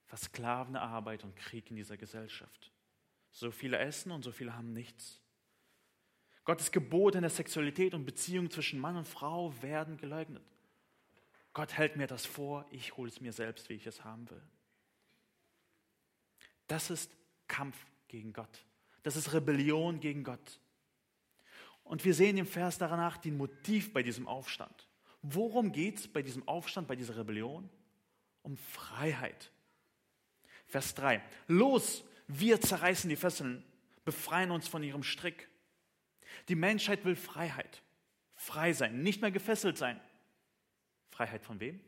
versklavende 0.04 0.80
Arbeit 0.80 1.24
und 1.24 1.34
Krieg 1.34 1.68
in 1.68 1.74
dieser 1.74 1.96
Gesellschaft. 1.96 2.70
So 3.32 3.50
viele 3.50 3.78
essen 3.78 4.12
und 4.12 4.22
so 4.22 4.30
viele 4.30 4.54
haben 4.54 4.72
nichts. 4.72 5.20
Gottes 6.44 6.70
Gebote 6.70 7.18
in 7.18 7.22
der 7.22 7.30
Sexualität 7.30 7.92
und 7.92 8.04
Beziehung 8.04 8.48
zwischen 8.48 8.78
Mann 8.78 8.96
und 8.96 9.08
Frau 9.08 9.52
werden 9.62 9.96
geleugnet. 9.96 10.44
Gott 11.54 11.72
hält 11.72 11.96
mir 11.96 12.06
das 12.06 12.24
vor, 12.24 12.66
ich 12.70 12.96
hole 12.96 13.10
es 13.10 13.20
mir 13.20 13.32
selbst, 13.32 13.68
wie 13.68 13.74
ich 13.74 13.86
es 13.88 14.04
haben 14.04 14.30
will. 14.30 14.42
Das 16.68 16.88
ist 16.88 17.10
Kampf 17.48 17.84
gegen 18.06 18.32
Gott. 18.32 18.64
Das 19.02 19.16
ist 19.16 19.32
Rebellion 19.32 19.98
gegen 19.98 20.22
Gott. 20.22 20.60
Und 21.82 22.04
wir 22.04 22.14
sehen 22.14 22.38
im 22.38 22.46
Vers 22.46 22.78
danach 22.78 23.16
den 23.16 23.36
Motiv 23.36 23.92
bei 23.92 24.04
diesem 24.04 24.28
Aufstand. 24.28 24.88
Worum 25.20 25.72
geht 25.72 25.98
es 25.98 26.06
bei 26.06 26.22
diesem 26.22 26.46
Aufstand, 26.46 26.86
bei 26.86 26.94
dieser 26.94 27.16
Rebellion? 27.16 27.68
Um 28.50 28.56
Freiheit. 28.56 29.52
Vers 30.66 30.96
3. 30.96 31.22
Los, 31.46 32.02
wir 32.26 32.60
zerreißen 32.60 33.08
die 33.08 33.14
Fesseln, 33.14 33.64
befreien 34.04 34.50
uns 34.50 34.66
von 34.66 34.82
ihrem 34.82 35.04
Strick. 35.04 35.48
Die 36.48 36.56
Menschheit 36.56 37.04
will 37.04 37.14
Freiheit. 37.14 37.80
Frei 38.34 38.72
sein, 38.72 39.04
nicht 39.04 39.20
mehr 39.20 39.30
gefesselt 39.30 39.78
sein. 39.78 40.00
Freiheit 41.10 41.44
von 41.44 41.60
wem? 41.60 41.78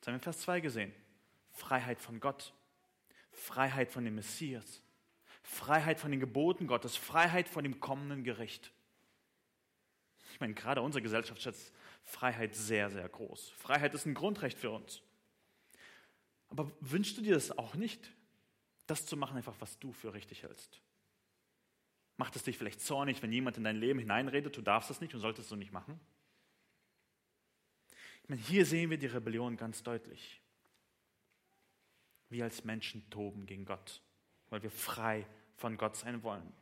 Das 0.00 0.08
haben 0.08 0.14
wir 0.14 0.16
in 0.16 0.20
Vers 0.20 0.40
2 0.40 0.58
gesehen. 0.58 0.92
Freiheit 1.52 2.00
von 2.00 2.18
Gott. 2.18 2.52
Freiheit 3.30 3.92
von 3.92 4.04
dem 4.04 4.16
Messias. 4.16 4.82
Freiheit 5.44 6.00
von 6.00 6.10
den 6.10 6.18
Geboten 6.18 6.66
Gottes. 6.66 6.96
Freiheit 6.96 7.48
von 7.48 7.62
dem 7.62 7.78
kommenden 7.78 8.24
Gericht. 8.24 8.72
Ich 10.32 10.40
meine, 10.40 10.54
gerade 10.54 10.82
unsere 10.82 11.02
Gesellschaft 11.02 11.40
schätzt 11.40 11.72
Freiheit 12.02 12.56
sehr, 12.56 12.90
sehr 12.90 13.08
groß. 13.08 13.50
Freiheit 13.50 13.94
ist 13.94 14.06
ein 14.06 14.14
Grundrecht 14.14 14.58
für 14.58 14.72
uns. 14.72 15.02
Aber 16.56 16.72
wünschst 16.80 17.18
du 17.18 17.22
dir 17.22 17.34
das 17.34 17.56
auch 17.56 17.74
nicht, 17.74 18.10
das 18.86 19.04
zu 19.04 19.16
machen, 19.16 19.36
einfach 19.36 19.56
was 19.60 19.78
du 19.78 19.92
für 19.92 20.14
richtig 20.14 20.42
hältst? 20.42 20.80
Macht 22.16 22.34
es 22.34 22.44
dich 22.44 22.56
vielleicht 22.56 22.80
zornig, 22.80 23.22
wenn 23.22 23.30
jemand 23.30 23.58
in 23.58 23.64
dein 23.64 23.76
Leben 23.76 23.98
hineinredet, 23.98 24.56
du 24.56 24.62
darfst 24.62 24.90
es 24.90 25.02
nicht 25.02 25.14
und 25.14 25.20
solltest 25.20 25.46
es 25.46 25.48
so 25.50 25.56
nicht 25.56 25.72
machen? 25.72 26.00
Ich 28.22 28.28
meine, 28.30 28.40
hier 28.40 28.64
sehen 28.64 28.88
wir 28.90 28.96
die 28.96 29.06
Rebellion 29.06 29.56
ganz 29.56 29.82
deutlich. 29.82 30.40
Wir 32.30 32.44
als 32.44 32.64
Menschen 32.64 33.08
toben 33.10 33.44
gegen 33.46 33.66
Gott, 33.66 34.02
weil 34.48 34.62
wir 34.62 34.70
frei 34.70 35.26
von 35.56 35.76
Gott 35.76 35.96
sein 35.96 36.22
wollen. 36.22 36.52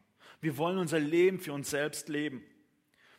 Wir 0.41 0.57
wollen 0.59 0.79
unser 0.79 0.99
Leben 0.99 1.39
für 1.39 1.53
uns 1.53 1.71
selbst 1.71 2.09
leben. 2.09 2.45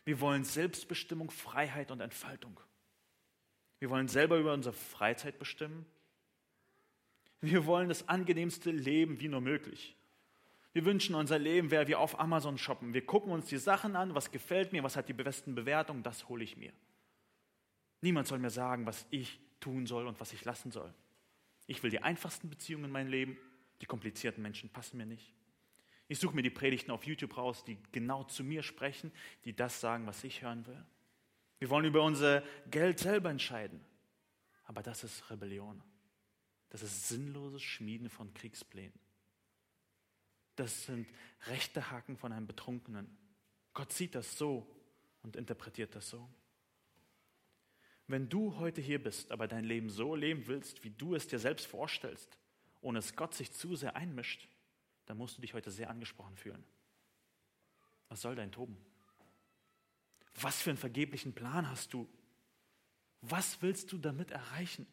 Wir 0.03 0.19
wollen 0.19 0.43
Selbstbestimmung, 0.43 1.31
Freiheit 1.31 1.89
und 1.89 2.01
Entfaltung. 2.01 2.59
Wir 3.79 3.89
wollen 3.89 4.07
selber 4.07 4.37
über 4.37 4.53
unsere 4.53 4.73
Freizeit 4.73 5.39
bestimmen. 5.39 5.85
Wir 7.41 7.65
wollen 7.65 7.89
das 7.89 8.07
angenehmste 8.07 8.71
Leben 8.71 9.19
wie 9.19 9.27
nur 9.27 9.41
möglich. 9.41 9.95
Wir 10.73 10.83
wünschen, 10.83 11.15
unser 11.15 11.39
Leben 11.39 11.71
wäre 11.71 11.87
wie 11.87 11.95
auf 11.95 12.19
Amazon 12.19 12.57
shoppen. 12.57 12.93
Wir 12.93 13.05
gucken 13.05 13.31
uns 13.31 13.47
die 13.47 13.57
Sachen 13.57 13.95
an, 13.95 14.13
was 14.13 14.31
gefällt 14.31 14.73
mir, 14.73 14.83
was 14.83 14.97
hat 14.97 15.07
die 15.07 15.13
besten 15.13 15.55
Bewertungen, 15.55 16.03
das 16.03 16.27
hole 16.27 16.43
ich 16.43 16.57
mir. 16.57 16.73
Niemand 18.01 18.27
soll 18.27 18.39
mir 18.39 18.49
sagen, 18.49 18.85
was 18.85 19.05
ich 19.09 19.39
tun 19.59 19.85
soll 19.85 20.05
und 20.05 20.19
was 20.19 20.33
ich 20.33 20.43
lassen 20.43 20.71
soll. 20.71 20.93
Ich 21.65 21.81
will 21.81 21.91
die 21.91 22.03
einfachsten 22.03 22.49
Beziehungen 22.49 22.85
in 22.85 22.91
meinem 22.91 23.07
Leben, 23.07 23.37
die 23.81 23.85
komplizierten 23.85 24.41
Menschen 24.41 24.69
passen 24.69 24.97
mir 24.97 25.05
nicht. 25.05 25.33
Ich 26.07 26.19
suche 26.19 26.35
mir 26.35 26.43
die 26.43 26.49
Predigten 26.49 26.91
auf 26.91 27.05
YouTube 27.05 27.35
raus, 27.37 27.63
die 27.63 27.77
genau 27.91 28.23
zu 28.25 28.43
mir 28.43 28.61
sprechen, 28.61 29.11
die 29.45 29.55
das 29.55 29.79
sagen, 29.81 30.05
was 30.05 30.23
ich 30.23 30.41
hören 30.41 30.67
will. 30.67 30.85
Wir 31.59 31.69
wollen 31.69 31.85
über 31.85 32.03
unser 32.03 32.43
Geld 32.69 32.99
selber 32.99 33.29
entscheiden. 33.29 33.79
Aber 34.65 34.83
das 34.83 35.03
ist 35.03 35.29
Rebellion. 35.31 35.81
Das 36.75 36.83
ist 36.83 37.07
sinnloses 37.07 37.63
Schmieden 37.63 38.09
von 38.09 38.33
Kriegsplänen. 38.33 38.99
Das 40.57 40.83
sind 40.83 41.07
rechte 41.47 41.89
Haken 41.89 42.17
von 42.17 42.33
einem 42.33 42.47
Betrunkenen. 42.47 43.17
Gott 43.73 43.93
sieht 43.93 44.13
das 44.13 44.37
so 44.37 44.67
und 45.23 45.37
interpretiert 45.37 45.95
das 45.95 46.09
so. 46.09 46.29
Wenn 48.07 48.27
du 48.27 48.57
heute 48.57 48.81
hier 48.81 49.01
bist, 49.01 49.31
aber 49.31 49.47
dein 49.47 49.63
Leben 49.63 49.89
so 49.89 50.15
leben 50.15 50.47
willst, 50.47 50.83
wie 50.83 50.89
du 50.89 51.15
es 51.15 51.29
dir 51.29 51.39
selbst 51.39 51.65
vorstellst, 51.65 52.37
ohne 52.81 52.99
dass 52.99 53.15
Gott 53.15 53.33
sich 53.33 53.53
zu 53.53 53.77
sehr 53.77 53.95
einmischt, 53.95 54.49
dann 55.05 55.17
musst 55.17 55.37
du 55.37 55.41
dich 55.41 55.53
heute 55.53 55.71
sehr 55.71 55.89
angesprochen 55.89 56.35
fühlen. 56.35 56.65
Was 58.09 58.19
soll 58.19 58.35
dein 58.35 58.51
Toben? 58.51 58.75
Was 60.41 60.61
für 60.61 60.71
einen 60.71 60.77
vergeblichen 60.77 61.31
Plan 61.31 61.69
hast 61.69 61.93
du? 61.93 62.05
Was 63.21 63.61
willst 63.61 63.93
du 63.93 63.97
damit 63.97 64.31
erreichen? 64.31 64.85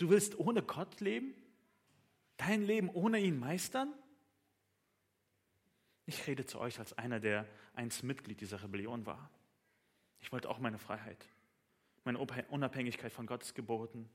Du 0.00 0.08
willst 0.08 0.38
ohne 0.38 0.62
Gott 0.62 1.00
leben? 1.00 1.34
Dein 2.38 2.62
Leben 2.62 2.88
ohne 2.88 3.20
ihn 3.20 3.38
meistern? 3.38 3.92
Ich 6.06 6.26
rede 6.26 6.46
zu 6.46 6.58
euch 6.58 6.78
als 6.78 6.94
einer, 6.94 7.20
der 7.20 7.46
einst 7.74 8.02
Mitglied 8.02 8.40
dieser 8.40 8.62
Rebellion 8.62 9.04
war. 9.04 9.30
Ich 10.20 10.32
wollte 10.32 10.48
auch 10.48 10.58
meine 10.58 10.78
Freiheit, 10.78 11.28
meine 12.04 12.18
Unabhängigkeit 12.18 13.12
von 13.12 13.26
Gottes 13.26 13.52
Geboten. 13.52 14.08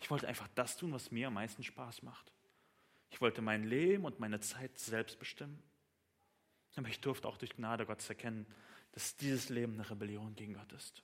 Ich 0.00 0.10
wollte 0.10 0.28
einfach 0.28 0.48
das 0.54 0.76
tun, 0.76 0.92
was 0.92 1.10
mir 1.10 1.28
am 1.28 1.34
meisten 1.34 1.62
Spaß 1.62 2.02
macht. 2.02 2.30
Ich 3.08 3.22
wollte 3.22 3.40
mein 3.40 3.64
Leben 3.64 4.04
und 4.04 4.20
meine 4.20 4.40
Zeit 4.40 4.78
selbst 4.78 5.18
bestimmen. 5.18 5.62
Aber 6.76 6.88
ich 6.88 7.00
durfte 7.00 7.26
auch 7.26 7.38
durch 7.38 7.56
Gnade 7.56 7.86
Gottes 7.86 8.10
erkennen, 8.10 8.46
dass 8.92 9.16
dieses 9.16 9.48
Leben 9.48 9.72
eine 9.72 9.88
Rebellion 9.88 10.34
gegen 10.34 10.52
Gott 10.52 10.74
ist. 10.74 11.02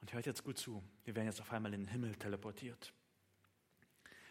Und 0.00 0.12
hört 0.12 0.26
jetzt 0.26 0.44
gut 0.44 0.58
zu, 0.58 0.82
wir 1.04 1.14
werden 1.14 1.26
jetzt 1.26 1.40
auf 1.40 1.52
einmal 1.52 1.74
in 1.74 1.82
den 1.82 1.88
Himmel 1.88 2.14
teleportiert. 2.16 2.92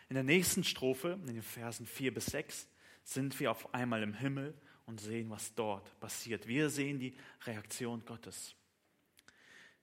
In 0.09 0.15
der 0.15 0.23
nächsten 0.23 0.63
Strophe, 0.63 1.19
in 1.21 1.27
den 1.27 1.43
Versen 1.43 1.85
4 1.85 2.13
bis 2.13 2.27
6, 2.27 2.67
sind 3.03 3.39
wir 3.39 3.51
auf 3.51 3.73
einmal 3.73 4.01
im 4.01 4.13
Himmel 4.13 4.55
und 4.85 4.99
sehen, 4.99 5.29
was 5.29 5.53
dort 5.53 5.99
passiert. 5.99 6.47
Wir 6.47 6.69
sehen 6.69 6.99
die 6.99 7.15
Reaktion 7.45 8.03
Gottes. 8.05 8.55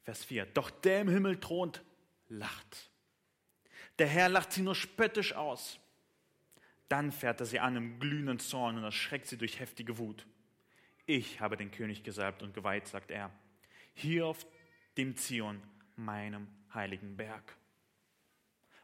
Vers 0.02 0.24
4. 0.24 0.46
Doch 0.46 0.70
der 0.70 1.00
im 1.00 1.08
Himmel 1.08 1.38
thront, 1.38 1.82
lacht. 2.28 2.90
Der 3.98 4.08
Herr 4.08 4.28
lacht 4.28 4.52
sie 4.52 4.62
nur 4.62 4.74
spöttisch 4.74 5.32
aus. 5.32 5.78
Dann 6.88 7.12
fährt 7.12 7.40
er 7.40 7.46
sie 7.46 7.60
an 7.60 7.76
im 7.76 7.98
glühenden 7.98 8.38
Zorn 8.38 8.76
und 8.76 8.84
erschreckt 8.84 9.26
sie 9.26 9.38
durch 9.38 9.60
heftige 9.60 9.98
Wut. 9.98 10.26
Ich 11.06 11.40
habe 11.40 11.56
den 11.56 11.70
König 11.70 12.02
gesalbt 12.02 12.42
und 12.42 12.54
geweiht, 12.54 12.88
sagt 12.88 13.10
er, 13.10 13.30
hier 13.94 14.26
auf 14.26 14.46
dem 14.96 15.16
Zion, 15.16 15.62
meinem 15.96 16.46
heiligen 16.72 17.16
Berg. 17.16 17.56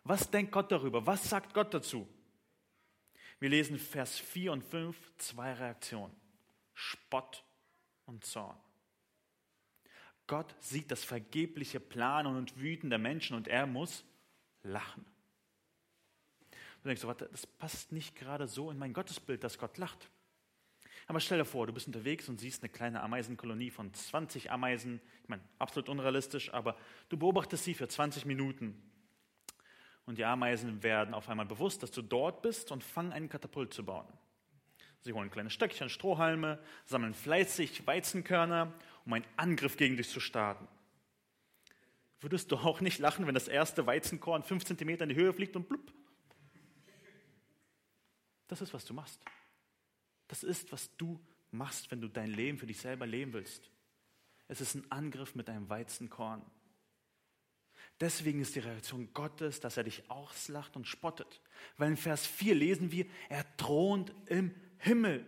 Was 0.05 0.31
denkt 0.31 0.53
Gott 0.53 0.73
darüber? 0.73 1.07
Was 1.07 1.29
sagt 1.29 1.55
Gott 1.55 1.73
dazu? 1.73 2.09
Wir 3.39 3.51
lesen 3.51 3.79
Vers 3.79 4.19
4 4.19 4.53
und 4.53 4.63
5 4.63 4.97
zwei 5.19 5.53
Reaktionen. 5.53 6.15
Spott 6.75 7.45
und 8.07 8.25
Zorn. 8.25 8.57
Gott 10.27 10.55
sieht 10.61 10.91
das 10.91 11.05
vergebliche 11.05 11.81
Planen 11.81 12.37
und 12.37 12.61
Wüten 12.61 12.89
der 12.89 12.99
Menschen 12.99 13.37
und 13.37 13.49
er 13.49 13.67
muss 13.67 14.05
lachen. 14.63 15.05
Du 16.83 16.89
denkst, 16.89 17.05
warte, 17.05 17.29
das 17.31 17.47
passt 17.47 17.93
nicht 17.93 18.17
gerade 18.17 18.49
so 18.49 18.71
in 18.71 18.79
mein 18.79 18.93
Gottesbild, 18.93 19.45
dass 19.45 19.59
Gott 19.59 19.79
lacht. 19.79 20.11
Aber 21.13 21.21
stell 21.21 21.37
dir 21.37 21.45
vor, 21.45 21.67
du 21.67 21.75
bist 21.75 21.87
unterwegs 21.89 22.27
und 22.31 22.41
siehst 22.41 22.63
eine 22.63 22.73
kleine 22.73 23.03
Ameisenkolonie 23.03 23.69
von 23.71 23.93
20 23.93 24.51
Ameisen. 24.51 24.99
Ich 25.23 25.29
meine, 25.29 25.43
absolut 25.59 25.91
unrealistisch, 25.91 26.51
aber 26.55 26.75
du 27.11 27.19
beobachtest 27.19 27.65
sie 27.65 27.75
für 27.75 27.87
20 27.87 28.25
Minuten. 28.25 28.83
Und 30.07 30.17
die 30.17 30.25
Ameisen 30.25 30.83
werden 30.83 31.13
auf 31.13 31.29
einmal 31.29 31.45
bewusst, 31.45 31.83
dass 31.83 31.91
du 31.91 32.01
dort 32.01 32.41
bist 32.41 32.73
und 32.73 32.83
fangen 32.83 33.13
einen 33.13 33.29
Katapult 33.29 33.75
zu 33.75 33.85
bauen. 33.85 34.07
Sie 35.03 35.13
holen 35.13 35.31
kleine 35.31 35.51
Stöckchen, 35.51 35.91
Strohhalme, 35.91 36.59
sammeln 36.87 37.13
fleißig 37.13 37.87
Weizenkörner, 37.87 38.73
um 39.05 39.13
einen 39.13 39.27
Angriff 39.37 39.77
gegen 39.77 39.99
dich 39.99 40.09
zu 40.09 40.19
starten. 40.19 40.67
Würdest 42.21 42.51
du 42.53 42.57
auch 42.57 42.81
nicht 42.81 43.01
lachen, 43.01 43.27
wenn 43.27 43.35
das 43.35 43.49
erste 43.49 43.87
Weizenkorn 43.87 44.45
fünf 44.45 44.65
Zentimeter 44.65 45.03
in 45.03 45.11
die 45.11 45.17
Höhe 45.17 45.35
fliegt 45.35 45.57
und 45.57 45.69
blub? 45.69 45.93
Das 48.49 48.63
ist, 48.63 48.73
was 48.73 48.87
du 48.87 48.95
machst. 48.95 49.21
Das 50.33 50.45
ist, 50.45 50.73
was 50.73 50.97
du 50.97 51.21
machst, 51.51 51.91
wenn 51.91 52.01
du 52.01 52.09
dein 52.09 52.31
Leben 52.31 52.57
für 52.57 52.67
dich 52.67 52.81
selber 52.81 53.07
leben 53.07 53.35
willst. 53.35 53.71
Es 54.49 54.63
ist 54.63 54.75
ein 54.75 54.91
Angriff 54.91 55.35
mit 55.35 55.51
einem 55.51 55.69
Weizenkorn. 55.69 56.43
Deswegen 58.01 58.41
ist 58.41 58.55
die 58.55 58.61
Reaktion 58.61 59.13
Gottes, 59.13 59.61
dass 59.61 59.77
er 59.77 59.85
dich 59.85 60.11
auslacht 60.11 60.75
und 60.75 60.89
spottet. 60.89 61.43
Weil 61.77 61.91
in 61.91 61.97
Vers 61.99 62.27
4 62.27 62.55
lesen 62.55 62.91
wir, 62.91 63.05
er 63.29 63.45
thront 63.59 64.15
im 64.25 64.55
Himmel. 64.79 65.27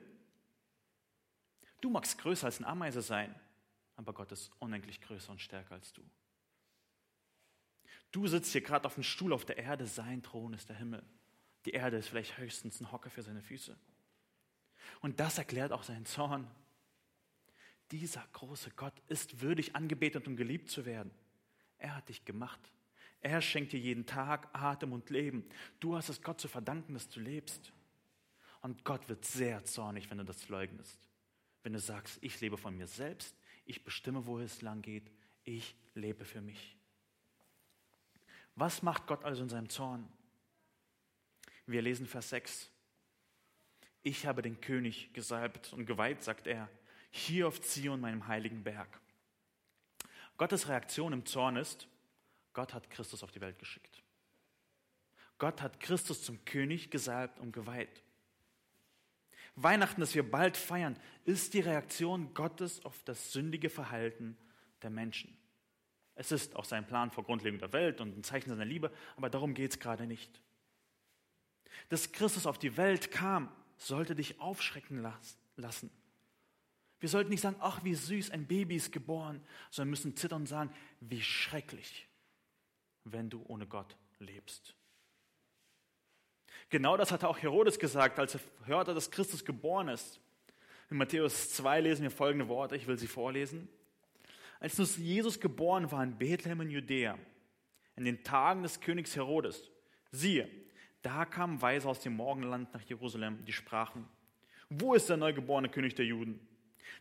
Du 1.82 1.90
magst 1.90 2.16
größer 2.16 2.46
als 2.46 2.58
ein 2.58 2.64
Ameise 2.64 3.02
sein, 3.02 3.38
aber 3.96 4.14
Gott 4.14 4.32
ist 4.32 4.52
unendlich 4.58 5.02
größer 5.02 5.32
und 5.32 5.42
stärker 5.42 5.74
als 5.74 5.92
du. 5.92 6.02
Du 8.10 8.26
sitzt 8.26 8.52
hier 8.52 8.62
gerade 8.62 8.86
auf 8.86 8.94
dem 8.94 9.02
Stuhl 9.02 9.34
auf 9.34 9.44
der 9.44 9.58
Erde, 9.58 9.84
sein 9.84 10.22
Thron 10.22 10.54
ist 10.54 10.70
der 10.70 10.76
Himmel. 10.76 11.04
Die 11.66 11.72
Erde 11.72 11.98
ist 11.98 12.08
vielleicht 12.08 12.38
höchstens 12.38 12.80
ein 12.80 12.90
Hocker 12.90 13.10
für 13.10 13.22
seine 13.22 13.42
Füße. 13.42 13.76
Und 15.00 15.20
das 15.20 15.38
erklärt 15.38 15.72
auch 15.72 15.82
seinen 15.82 16.06
Zorn. 16.06 16.48
Dieser 17.90 18.26
große 18.32 18.70
Gott 18.70 18.94
ist 19.08 19.40
würdig 19.40 19.76
angebetet 19.76 20.26
und 20.26 20.36
geliebt 20.36 20.70
zu 20.70 20.84
werden. 20.84 21.10
Er 21.78 21.96
hat 21.96 22.08
dich 22.08 22.24
gemacht. 22.24 22.60
Er 23.20 23.40
schenkt 23.40 23.72
dir 23.72 23.80
jeden 23.80 24.06
Tag 24.06 24.48
Atem 24.52 24.92
und 24.92 25.10
Leben. 25.10 25.44
Du 25.80 25.96
hast 25.96 26.08
es 26.08 26.22
Gott 26.22 26.40
zu 26.40 26.48
verdanken, 26.48 26.94
dass 26.94 27.08
du 27.08 27.20
lebst. 27.20 27.72
Und 28.60 28.84
Gott 28.84 29.08
wird 29.08 29.24
sehr 29.24 29.64
zornig, 29.64 30.10
wenn 30.10 30.18
du 30.18 30.24
das 30.24 30.48
leugnest. 30.48 30.98
Wenn 31.62 31.72
du 31.72 31.78
sagst, 31.78 32.18
ich 32.20 32.40
lebe 32.40 32.56
von 32.56 32.76
mir 32.76 32.86
selbst, 32.86 33.34
ich 33.64 33.84
bestimme, 33.84 34.26
wo 34.26 34.38
es 34.38 34.62
lang 34.62 34.82
geht, 34.82 35.10
ich 35.44 35.74
lebe 35.94 36.24
für 36.24 36.40
mich. 36.40 36.76
Was 38.56 38.82
macht 38.82 39.06
Gott 39.06 39.24
also 39.24 39.42
in 39.42 39.48
seinem 39.48 39.68
Zorn? 39.68 40.08
Wir 41.66 41.82
lesen 41.82 42.06
Vers 42.06 42.28
6. 42.30 42.70
Ich 44.04 44.26
habe 44.26 44.42
den 44.42 44.60
König 44.60 45.12
gesalbt 45.14 45.72
und 45.72 45.86
geweiht, 45.86 46.22
sagt 46.22 46.46
er, 46.46 46.68
hier 47.10 47.48
auf 47.48 47.60
Zion, 47.62 48.00
meinem 48.00 48.28
heiligen 48.28 48.62
Berg. 48.62 49.00
Gottes 50.36 50.68
Reaktion 50.68 51.14
im 51.14 51.24
Zorn 51.24 51.56
ist, 51.56 51.88
Gott 52.52 52.74
hat 52.74 52.90
Christus 52.90 53.22
auf 53.22 53.32
die 53.32 53.40
Welt 53.40 53.58
geschickt. 53.58 54.02
Gott 55.38 55.62
hat 55.62 55.80
Christus 55.80 56.22
zum 56.22 56.44
König 56.44 56.90
gesalbt 56.90 57.40
und 57.40 57.52
geweiht. 57.52 58.02
Weihnachten, 59.56 60.02
das 60.02 60.14
wir 60.14 60.28
bald 60.28 60.58
feiern, 60.58 60.98
ist 61.24 61.54
die 61.54 61.60
Reaktion 61.60 62.34
Gottes 62.34 62.84
auf 62.84 63.02
das 63.04 63.32
sündige 63.32 63.70
Verhalten 63.70 64.36
der 64.82 64.90
Menschen. 64.90 65.34
Es 66.14 66.30
ist 66.30 66.56
auch 66.56 66.66
sein 66.66 66.86
Plan 66.86 67.10
vor 67.10 67.24
Grundlegung 67.24 67.58
der 67.58 67.72
Welt 67.72 68.02
und 68.02 68.18
ein 68.18 68.22
Zeichen 68.22 68.50
seiner 68.50 68.66
Liebe, 68.66 68.92
aber 69.16 69.30
darum 69.30 69.54
geht 69.54 69.70
es 69.70 69.78
gerade 69.78 70.06
nicht. 70.06 70.40
Dass 71.88 72.12
Christus 72.12 72.46
auf 72.46 72.58
die 72.58 72.76
Welt 72.76 73.10
kam, 73.10 73.50
sollte 73.76 74.14
dich 74.14 74.40
aufschrecken 74.40 75.06
lassen. 75.56 75.90
Wir 77.00 77.08
sollten 77.08 77.30
nicht 77.30 77.42
sagen, 77.42 77.56
ach, 77.60 77.84
wie 77.84 77.94
süß, 77.94 78.30
ein 78.30 78.46
Baby 78.46 78.76
ist 78.76 78.92
geboren, 78.92 79.42
sondern 79.70 79.90
müssen 79.90 80.16
zittern 80.16 80.42
und 80.42 80.46
sagen, 80.46 80.72
wie 81.00 81.20
schrecklich, 81.20 82.08
wenn 83.04 83.28
du 83.28 83.44
ohne 83.46 83.66
Gott 83.66 83.96
lebst. 84.18 84.74
Genau 86.70 86.96
das 86.96 87.12
hatte 87.12 87.28
auch 87.28 87.38
Herodes 87.38 87.78
gesagt, 87.78 88.18
als 88.18 88.36
er 88.36 88.40
hörte, 88.64 88.94
dass 88.94 89.10
Christus 89.10 89.44
geboren 89.44 89.88
ist. 89.88 90.18
In 90.90 90.96
Matthäus 90.96 91.50
2 91.52 91.82
lesen 91.82 92.02
wir 92.04 92.10
folgende 92.10 92.48
Worte, 92.48 92.76
ich 92.76 92.86
will 92.86 92.98
sie 92.98 93.06
vorlesen. 93.06 93.68
Als 94.60 94.78
nun 94.78 94.88
Jesus 94.96 95.40
geboren 95.40 95.92
war 95.92 96.02
in 96.02 96.16
Bethlehem 96.16 96.62
in 96.62 96.70
Judäa, 96.70 97.18
in 97.96 98.04
den 98.04 98.24
Tagen 98.24 98.62
des 98.62 98.80
Königs 98.80 99.14
Herodes, 99.14 99.70
siehe, 100.10 100.48
da 101.04 101.26
kamen 101.26 101.60
Weise 101.60 101.88
aus 101.88 102.00
dem 102.00 102.16
Morgenland 102.16 102.72
nach 102.72 102.82
Jerusalem, 102.82 103.44
die 103.44 103.52
sprachen, 103.52 104.08
wo 104.70 104.94
ist 104.94 105.08
der 105.08 105.18
neugeborene 105.18 105.68
König 105.68 105.94
der 105.94 106.06
Juden? 106.06 106.40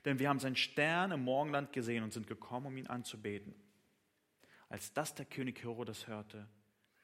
Denn 0.04 0.20
wir 0.20 0.28
haben 0.28 0.40
seinen 0.40 0.58
Stern 0.58 1.12
im 1.12 1.24
Morgenland 1.24 1.72
gesehen 1.72 2.04
und 2.04 2.12
sind 2.12 2.28
gekommen, 2.28 2.68
um 2.68 2.78
ihn 2.78 2.88
anzubeten. 2.88 3.56
Als 4.68 4.92
das 4.94 5.16
der 5.16 5.26
König 5.26 5.64
Herodes 5.64 6.08
hörte, 6.08 6.48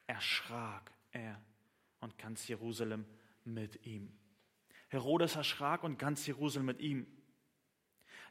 erschrak 0.08 0.92
er 1.12 1.42
und 2.02 2.18
ganz 2.18 2.48
Jerusalem 2.48 3.06
mit 3.46 3.86
ihm. 3.86 4.12
Herodes 4.90 5.36
erschrak 5.38 5.84
und 5.84 5.98
ganz 5.98 6.28
Jerusalem 6.28 6.66
mit 6.66 6.82
ihm. 6.82 7.08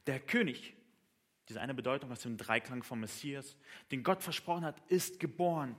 Der 0.07 0.21
König, 0.21 0.77
diese 1.49 1.61
eine 1.61 1.73
Bedeutung 1.73 2.13
aus 2.13 2.21
dem 2.21 2.37
Dreiklang 2.37 2.83
vom 2.83 3.01
Messias, 3.01 3.57
den 3.91 4.03
Gott 4.03 4.23
versprochen 4.23 4.65
hat, 4.65 4.79
ist 4.91 5.21
geboren. 5.21 5.77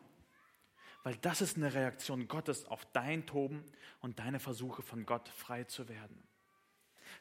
Weil 1.04 1.16
das 1.18 1.42
ist 1.42 1.58
eine 1.58 1.74
Reaktion 1.74 2.28
Gottes 2.28 2.66
auf 2.66 2.86
dein 2.92 3.26
Toben 3.26 3.64
und 4.02 4.20
deine 4.20 4.40
Versuche 4.40 4.82
von 4.82 5.06
Gott 5.06 5.30
frei 5.30 5.64
zu 5.64 5.88
werden. 5.88 6.24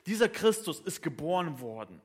Dieser 0.07 0.29
Christus 0.29 0.81
ist 0.81 1.03
geboren 1.03 1.61
worden. 1.61 2.01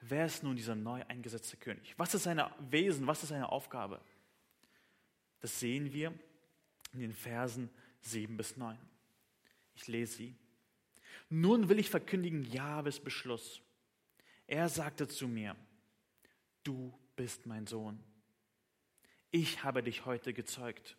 Wer 0.00 0.26
ist 0.26 0.42
nun 0.42 0.56
dieser 0.56 0.74
neu 0.74 1.04
eingesetzte 1.08 1.56
König? 1.56 1.94
Was 1.96 2.14
ist 2.14 2.24
sein 2.24 2.42
Wesen? 2.70 3.06
Was 3.06 3.22
ist 3.22 3.30
seine 3.30 3.50
Aufgabe? 3.50 4.00
Das 5.40 5.58
sehen 5.58 5.92
wir 5.92 6.12
in 6.92 7.00
den 7.00 7.12
Versen 7.12 7.70
7 8.02 8.36
bis 8.36 8.56
9. 8.56 8.78
Ich 9.74 9.86
lese 9.86 10.16
sie. 10.16 10.36
Nun 11.28 11.68
will 11.68 11.78
ich 11.78 11.90
verkündigen 11.90 12.44
Jahwes 12.44 13.00
Beschluss. 13.00 13.60
Er 14.46 14.68
sagte 14.68 15.08
zu 15.08 15.26
mir, 15.26 15.56
du 16.62 16.96
bist 17.16 17.46
mein 17.46 17.66
Sohn. 17.66 18.02
Ich 19.36 19.64
habe 19.64 19.82
dich 19.82 20.06
heute 20.06 20.32
gezeugt. 20.32 20.96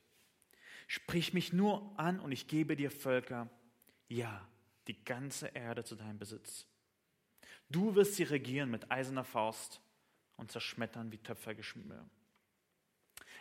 Sprich 0.86 1.34
mich 1.34 1.54
nur 1.54 1.91
an 2.00 2.19
und 2.19 2.32
ich 2.32 2.47
gebe 2.47 2.76
dir 2.76 2.91
Völker, 2.91 3.50
ja, 4.10 4.47
die 4.86 5.04
ganze 5.04 5.47
Erde 5.47 5.84
zu 5.84 5.95
deinem 5.95 6.19
Besitz. 6.19 6.67
Du 7.67 7.95
wirst 7.95 8.13
sie 8.13 8.21
regieren 8.21 8.69
mit 8.69 8.91
eiserner 8.91 9.23
Faust 9.23 9.82
und 10.36 10.52
zerschmettern 10.52 11.12
wie 11.12 11.17
Töpfergeschmier. 11.17 12.08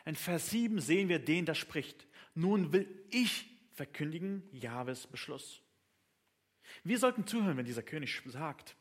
In 0.06 0.16
Vers 0.16 0.48
7 0.48 0.80
sehen 0.80 1.10
wir 1.10 1.18
den, 1.18 1.44
der 1.44 1.54
spricht. 1.54 2.06
Nun 2.34 2.72
will 2.72 2.88
ich 3.10 3.50
verkündigen 3.74 4.48
Jahwes 4.50 5.06
Beschluss. 5.06 5.60
Wir 6.84 6.98
sollten 6.98 7.26
zuhören, 7.26 7.58
wenn 7.58 7.66
dieser 7.66 7.82
König 7.82 8.22
sagt. 8.24 8.74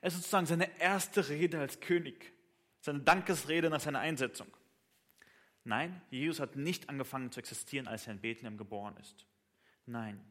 Es 0.00 0.14
ist 0.14 0.20
sozusagen 0.20 0.46
seine 0.46 0.80
erste 0.80 1.28
Rede 1.28 1.60
als 1.60 1.80
König, 1.80 2.32
seine 2.80 3.00
Dankesrede 3.00 3.68
nach 3.68 3.80
seiner 3.80 4.00
Einsetzung. 4.00 4.48
Nein, 5.66 6.00
Jesus 6.10 6.38
hat 6.38 6.54
nicht 6.54 6.88
angefangen 6.88 7.32
zu 7.32 7.40
existieren, 7.40 7.88
als 7.88 8.06
er 8.06 8.12
in 8.12 8.20
Bethlehem 8.20 8.56
geboren 8.56 8.96
ist. 8.98 9.26
Nein, 9.84 10.24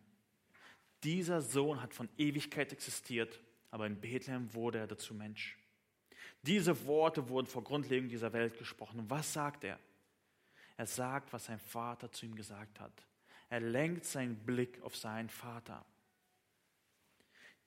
dieser 1.04 1.42
Sohn 1.42 1.82
hat 1.82 1.94
von 1.94 2.08
Ewigkeit 2.18 2.72
existiert, 2.72 3.42
aber 3.70 3.86
in 3.86 4.00
Bethlehem 4.00 4.54
wurde 4.54 4.80
er 4.80 4.88
dazu 4.88 5.14
Mensch. 5.14 5.58
Diese 6.42 6.86
Worte 6.86 7.28
wurden 7.28 7.48
vor 7.48 7.66
Grundlegung 7.66 8.08
dieser 8.08 8.32
Welt 8.32 8.58
gesprochen. 8.58 9.00
Und 9.00 9.10
was 9.10 9.34
sagt 9.34 9.66
er? 9.66 9.78
Er 10.78 10.86
sagt, 10.88 11.34
was 11.34 11.46
sein 11.46 11.60
Vater 11.60 12.10
zu 12.12 12.26
ihm 12.26 12.36
gesagt 12.36 12.80
hat. 12.80 13.06
Er 13.50 13.60
lenkt 13.60 14.06
seinen 14.06 14.38
Blick 14.38 14.82
auf 14.84 14.96
seinen 14.96 15.30
Vater. 15.30 15.86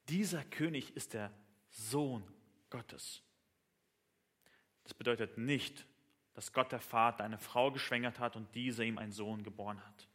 Dieser 0.09 0.43
König 0.43 0.97
ist 0.97 1.13
der 1.13 1.33
Sohn 1.69 2.25
Gottes. 2.71 3.23
Das 4.85 4.95
bedeutet 4.95 5.37
nicht, 5.37 5.87
dass 6.39 6.53
Gott 6.53 6.71
der 6.71 6.79
Vater 6.79 7.25
eine 7.25 7.37
Frau 7.37 7.73
geschwängert 7.73 8.21
hat 8.21 8.37
und 8.37 8.55
diese 8.55 8.85
ihm 8.85 8.97
einen 8.97 9.11
Sohn 9.11 9.43
geboren 9.43 9.85
hat. 9.85 10.09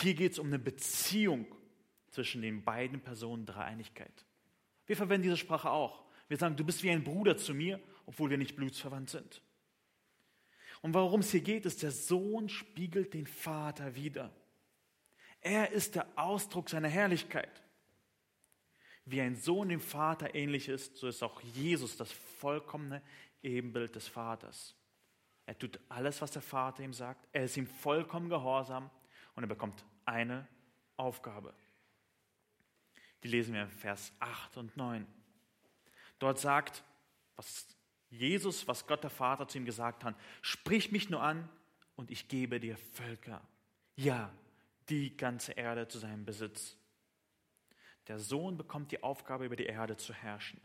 Hier 0.00 0.14
geht 0.14 0.30
es 0.30 0.38
um 0.38 0.46
eine 0.46 0.60
Beziehung 0.60 1.52
zwischen 2.10 2.40
den 2.40 2.62
beiden 2.62 3.00
Personen 3.00 3.44
Dreieinigkeit. 3.44 4.24
Wir 4.86 4.96
verwenden 4.96 5.24
diese 5.24 5.36
Sprache 5.36 5.72
auch. 5.72 6.04
Wir 6.28 6.36
sagen, 6.36 6.54
du 6.54 6.62
bist 6.62 6.84
wie 6.84 6.90
ein 6.92 7.02
Bruder 7.02 7.36
zu 7.36 7.52
mir, 7.52 7.80
obwohl 8.06 8.30
wir 8.30 8.38
nicht 8.38 8.54
blutsverwandt 8.54 9.10
sind. 9.10 9.42
Und 10.82 10.94
worum 10.94 11.18
es 11.18 11.32
hier 11.32 11.40
geht, 11.40 11.66
ist, 11.66 11.82
der 11.82 11.90
Sohn 11.90 12.48
spiegelt 12.48 13.12
den 13.12 13.26
Vater 13.26 13.96
wider. 13.96 14.30
Er 15.40 15.72
ist 15.72 15.96
der 15.96 16.06
Ausdruck 16.14 16.70
seiner 16.70 16.86
Herrlichkeit. 16.86 17.64
Wie 19.04 19.20
ein 19.20 19.34
Sohn 19.34 19.68
dem 19.68 19.80
Vater 19.80 20.36
ähnlich 20.36 20.68
ist, 20.68 20.96
so 20.96 21.08
ist 21.08 21.24
auch 21.24 21.40
Jesus 21.40 21.96
das 21.96 22.12
vollkommene 22.12 23.02
Ebenbild 23.42 23.96
des 23.96 24.06
Vaters. 24.06 24.76
Er 25.46 25.58
tut 25.58 25.78
alles, 25.88 26.22
was 26.22 26.30
der 26.30 26.42
Vater 26.42 26.82
ihm 26.82 26.92
sagt. 26.92 27.28
Er 27.32 27.44
ist 27.44 27.56
ihm 27.56 27.66
vollkommen 27.66 28.28
gehorsam 28.28 28.90
und 29.34 29.44
er 29.44 29.48
bekommt 29.48 29.84
eine 30.04 30.46
Aufgabe. 30.96 31.54
Die 33.22 33.28
lesen 33.28 33.54
wir 33.54 33.62
in 33.62 33.70
Vers 33.70 34.12
8 34.20 34.56
und 34.58 34.76
9. 34.76 35.06
Dort 36.18 36.38
sagt, 36.38 36.84
was 37.36 37.66
Jesus, 38.10 38.68
was 38.68 38.86
Gott 38.86 39.02
der 39.02 39.10
Vater 39.10 39.48
zu 39.48 39.58
ihm 39.58 39.64
gesagt 39.64 40.04
hat, 40.04 40.14
sprich 40.40 40.92
mich 40.92 41.10
nur 41.10 41.22
an 41.22 41.48
und 41.96 42.10
ich 42.10 42.28
gebe 42.28 42.60
dir 42.60 42.76
Völker. 42.76 43.42
Ja, 43.96 44.32
die 44.88 45.16
ganze 45.16 45.52
Erde 45.52 45.88
zu 45.88 45.98
seinem 45.98 46.24
Besitz. 46.24 46.76
Der 48.08 48.18
Sohn 48.18 48.56
bekommt 48.56 48.92
die 48.92 49.02
Aufgabe, 49.02 49.46
über 49.46 49.56
die 49.56 49.66
Erde 49.66 49.96
zu 49.96 50.12
herrschen. 50.12 50.60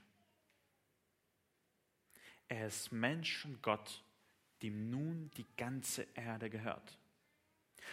Er 2.49 2.67
ist 2.67 2.91
Mensch 2.91 3.45
und 3.45 3.61
Gott, 3.61 4.03
dem 4.61 4.89
nun 4.89 5.31
die 5.37 5.45
ganze 5.55 6.07
Erde 6.15 6.49
gehört. 6.49 6.97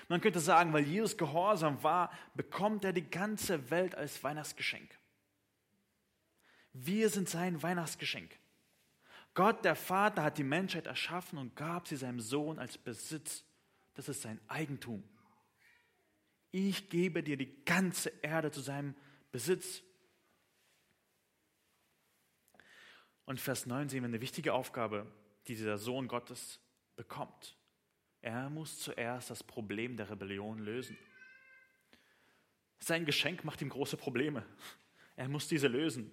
Man 0.08 0.20
könnte 0.20 0.40
sagen, 0.40 0.72
weil 0.72 0.84
Jesus 0.84 1.16
gehorsam 1.16 1.82
war, 1.82 2.12
bekommt 2.34 2.84
er 2.84 2.92
die 2.92 3.08
ganze 3.08 3.70
Welt 3.70 3.94
als 3.94 4.22
Weihnachtsgeschenk. 4.22 4.98
Wir 6.72 7.08
sind 7.08 7.28
sein 7.28 7.62
Weihnachtsgeschenk. 7.62 8.38
Gott, 9.34 9.64
der 9.64 9.76
Vater, 9.76 10.22
hat 10.22 10.38
die 10.38 10.44
Menschheit 10.44 10.86
erschaffen 10.86 11.38
und 11.38 11.56
gab 11.56 11.88
sie 11.88 11.96
seinem 11.96 12.20
Sohn 12.20 12.58
als 12.58 12.78
Besitz. 12.78 13.44
Das 13.94 14.08
ist 14.08 14.22
sein 14.22 14.40
Eigentum. 14.48 15.02
Ich 16.50 16.88
gebe 16.88 17.22
dir 17.22 17.36
die 17.36 17.64
ganze 17.64 18.10
Erde 18.22 18.50
zu 18.50 18.60
seinem 18.60 18.94
Besitz. 19.32 19.82
Und 23.24 23.40
Vers 23.40 23.66
9 23.66 23.88
sehen 23.88 24.02
wir 24.02 24.08
eine 24.08 24.20
wichtige 24.20 24.54
Aufgabe, 24.54 25.06
die 25.48 25.54
dieser 25.54 25.78
Sohn 25.78 26.08
Gottes 26.08 26.60
bekommt. 26.96 27.56
Er 28.22 28.50
muss 28.50 28.78
zuerst 28.78 29.30
das 29.30 29.42
Problem 29.44 29.96
der 29.96 30.10
Rebellion 30.10 30.58
lösen. 30.58 30.96
Sein 32.80 33.04
Geschenk 33.04 33.44
macht 33.44 33.62
ihm 33.62 33.68
große 33.68 33.96
Probleme. 33.96 34.44
Er 35.14 35.28
muss 35.28 35.48
diese 35.48 35.68
lösen. 35.68 36.10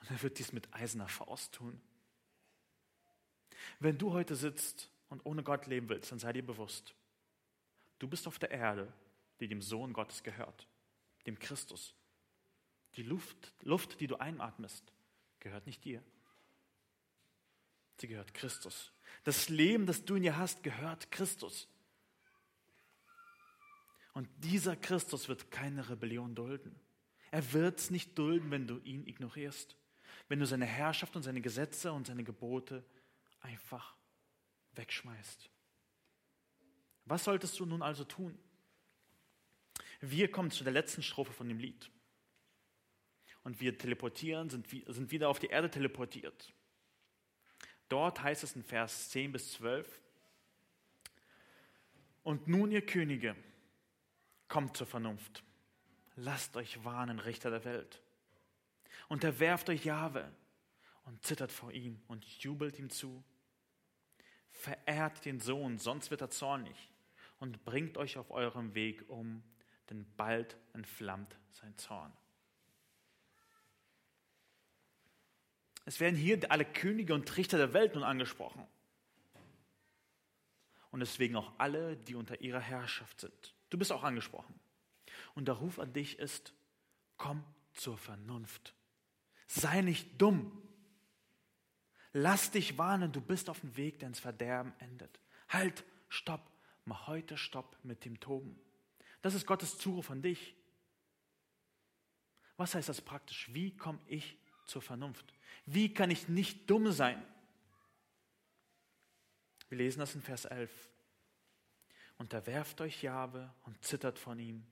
Und 0.00 0.10
er 0.10 0.22
wird 0.22 0.38
dies 0.38 0.52
mit 0.52 0.72
eiserner 0.74 1.08
Faust 1.08 1.54
tun. 1.54 1.80
Wenn 3.78 3.98
du 3.98 4.12
heute 4.12 4.34
sitzt 4.34 4.90
und 5.08 5.24
ohne 5.24 5.42
Gott 5.42 5.66
leben 5.66 5.88
willst, 5.88 6.10
dann 6.10 6.18
sei 6.18 6.32
dir 6.32 6.44
bewusst, 6.44 6.94
du 7.98 8.08
bist 8.08 8.26
auf 8.26 8.38
der 8.38 8.50
Erde, 8.50 8.92
die 9.40 9.48
dem 9.48 9.62
Sohn 9.62 9.92
Gottes 9.92 10.22
gehört, 10.22 10.66
dem 11.26 11.38
Christus. 11.38 11.94
Die 12.96 13.02
Luft, 13.02 13.52
Luft, 13.62 14.00
die 14.00 14.06
du 14.06 14.16
einatmest, 14.16 14.92
gehört 15.38 15.66
nicht 15.66 15.84
dir. 15.84 16.02
Sie 18.00 18.08
gehört 18.08 18.32
Christus. 18.32 18.92
Das 19.24 19.50
Leben, 19.50 19.84
das 19.84 20.04
du 20.04 20.14
in 20.14 20.24
ihr 20.24 20.38
hast, 20.38 20.62
gehört 20.62 21.10
Christus. 21.12 21.68
Und 24.14 24.26
dieser 24.38 24.74
Christus 24.74 25.28
wird 25.28 25.50
keine 25.50 25.88
Rebellion 25.90 26.34
dulden. 26.34 26.74
Er 27.30 27.52
wird 27.52 27.78
es 27.78 27.90
nicht 27.90 28.18
dulden, 28.18 28.50
wenn 28.50 28.66
du 28.66 28.78
ihn 28.78 29.06
ignorierst, 29.06 29.76
wenn 30.28 30.40
du 30.40 30.46
seine 30.46 30.64
Herrschaft 30.64 31.14
und 31.14 31.22
seine 31.22 31.42
Gesetze 31.42 31.92
und 31.92 32.06
seine 32.06 32.24
Gebote 32.24 32.82
einfach 33.40 33.94
wegschmeißt. 34.72 35.50
Was 37.04 37.24
solltest 37.24 37.60
du 37.60 37.66
nun 37.66 37.82
also 37.82 38.04
tun? 38.04 38.38
Wir 40.00 40.30
kommen 40.30 40.50
zu 40.50 40.64
der 40.64 40.72
letzten 40.72 41.02
Strophe 41.02 41.32
von 41.32 41.48
dem 41.48 41.58
Lied. 41.58 41.90
Und 43.42 43.60
wir 43.60 43.76
teleportieren, 43.76 44.48
sind, 44.48 44.68
sind 44.68 45.10
wieder 45.10 45.28
auf 45.28 45.38
die 45.38 45.48
Erde 45.48 45.70
teleportiert. 45.70 46.52
Dort 47.90 48.22
heißt 48.22 48.44
es 48.44 48.56
in 48.56 48.62
Vers 48.62 49.10
10 49.10 49.32
bis 49.32 49.52
12, 49.52 50.00
und 52.22 52.48
nun, 52.48 52.70
ihr 52.70 52.84
Könige, 52.84 53.34
kommt 54.48 54.76
zur 54.76 54.86
Vernunft. 54.86 55.42
Lasst 56.16 56.56
euch 56.56 56.84
warnen, 56.84 57.18
Richter 57.18 57.50
der 57.50 57.64
Welt. 57.64 58.02
Unterwerft 59.08 59.68
euch 59.68 59.84
Jahwe 59.84 60.30
und 61.04 61.24
zittert 61.24 61.50
vor 61.50 61.72
ihm 61.72 62.00
und 62.08 62.24
jubelt 62.24 62.78
ihm 62.78 62.90
zu. 62.90 63.24
Verehrt 64.52 65.24
den 65.24 65.40
Sohn, 65.40 65.78
sonst 65.78 66.10
wird 66.10 66.20
er 66.20 66.30
zornig 66.30 66.92
und 67.38 67.64
bringt 67.64 67.96
euch 67.96 68.18
auf 68.18 68.30
eurem 68.30 68.74
Weg 68.74 69.08
um, 69.08 69.42
denn 69.88 70.06
bald 70.16 70.56
entflammt 70.74 71.36
sein 71.50 71.76
Zorn. 71.78 72.12
Es 75.84 76.00
werden 76.00 76.16
hier 76.16 76.50
alle 76.50 76.64
Könige 76.64 77.14
und 77.14 77.36
Richter 77.36 77.58
der 77.58 77.72
Welt 77.72 77.94
nun 77.94 78.04
angesprochen. 78.04 78.66
Und 80.90 81.00
deswegen 81.00 81.36
auch 81.36 81.52
alle, 81.58 81.96
die 81.96 82.14
unter 82.14 82.40
ihrer 82.40 82.60
Herrschaft 82.60 83.20
sind. 83.20 83.54
Du 83.70 83.78
bist 83.78 83.92
auch 83.92 84.02
angesprochen. 84.02 84.58
Und 85.34 85.46
der 85.46 85.54
Ruf 85.54 85.78
an 85.78 85.92
dich 85.92 86.18
ist, 86.18 86.52
komm 87.16 87.44
zur 87.72 87.96
Vernunft. 87.96 88.74
Sei 89.46 89.80
nicht 89.82 90.20
dumm. 90.20 90.60
Lass 92.12 92.50
dich 92.50 92.76
warnen, 92.76 93.12
du 93.12 93.20
bist 93.20 93.48
auf 93.48 93.60
dem 93.60 93.76
Weg, 93.76 94.00
der 94.00 94.08
ins 94.08 94.18
Verderben 94.18 94.72
endet. 94.80 95.20
Halt, 95.48 95.84
stopp, 96.08 96.42
mach 96.84 97.06
heute 97.06 97.36
Stopp 97.36 97.76
mit 97.84 98.04
dem 98.04 98.18
Toben. 98.18 98.58
Das 99.22 99.34
ist 99.34 99.46
Gottes 99.46 99.78
Zuruf 99.78 100.10
an 100.10 100.22
dich. 100.22 100.56
Was 102.56 102.74
heißt 102.74 102.88
das 102.88 103.00
praktisch? 103.00 103.48
Wie 103.52 103.76
komme 103.76 104.00
ich 104.06 104.36
zur 104.70 104.82
Vernunft? 104.82 105.34
Wie 105.66 105.92
kann 105.92 106.10
ich 106.10 106.28
nicht 106.28 106.70
dumm 106.70 106.90
sein? 106.92 107.22
Wir 109.68 109.78
lesen 109.78 110.00
das 110.00 110.14
in 110.14 110.22
Vers 110.22 110.46
11. 110.46 110.70
Unterwerft 112.18 112.80
euch 112.80 113.02
Jahwe 113.02 113.52
und 113.64 113.82
zittert 113.84 114.18
von 114.18 114.38
ihm 114.38 114.64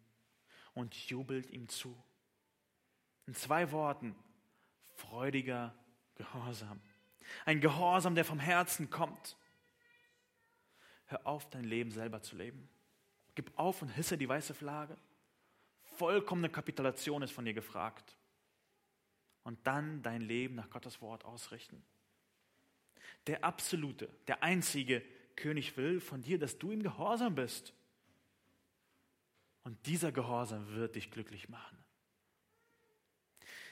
und 0.75 0.95
jubelt 1.09 1.51
ihm 1.51 1.69
zu. 1.69 1.97
In 3.27 3.35
zwei 3.35 3.71
Worten, 3.73 4.15
freudiger 4.97 5.75
Gehorsam. 6.15 6.81
Ein 7.45 7.61
Gehorsam, 7.61 8.15
der 8.15 8.25
vom 8.25 8.39
Herzen 8.41 8.91
kommt. 8.91 9.37
Hör 11.07 11.27
auf, 11.27 11.49
dein 11.51 11.65
Leben 11.65 11.91
selber 11.91 12.23
zu 12.23 12.37
leben. 12.37 12.69
Gib 13.35 13.57
auf 13.59 13.83
und 13.83 13.89
hisse 13.89 14.19
die 14.19 14.29
weiße 14.29 14.55
Flagge. 14.55 14.97
Vollkommene 15.97 16.51
Kapitulation 16.51 17.23
ist 17.23 17.33
von 17.33 17.45
dir 17.45 17.55
gefragt. 17.55 18.18
Und 19.49 19.67
dann 19.67 20.03
dein 20.03 20.21
Leben 20.21 20.57
nach 20.57 20.69
Gottes 20.69 21.01
Wort 21.01 21.25
ausrichten. 21.25 21.83
Der 23.29 23.45
absolute, 23.45 24.11
der 24.27 24.43
einzige 24.43 25.03
König 25.37 25.79
will 25.79 26.01
von 26.01 26.21
dir, 26.21 26.39
dass 26.39 26.59
du 26.59 26.71
ihm 26.71 26.83
gehorsam 26.83 27.35
bist. 27.35 27.73
Und 29.63 29.87
dieser 29.87 30.13
Gehorsam 30.13 30.69
wird 30.75 30.97
dich 30.97 31.11
glücklich 31.11 31.49
machen. 31.49 31.79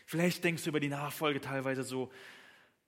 Vielleicht 0.06 0.42
denkst 0.44 0.64
du 0.64 0.70
über 0.70 0.80
die 0.80 0.88
Nachfolge 0.88 1.42
teilweise 1.42 1.82
so, 1.82 2.10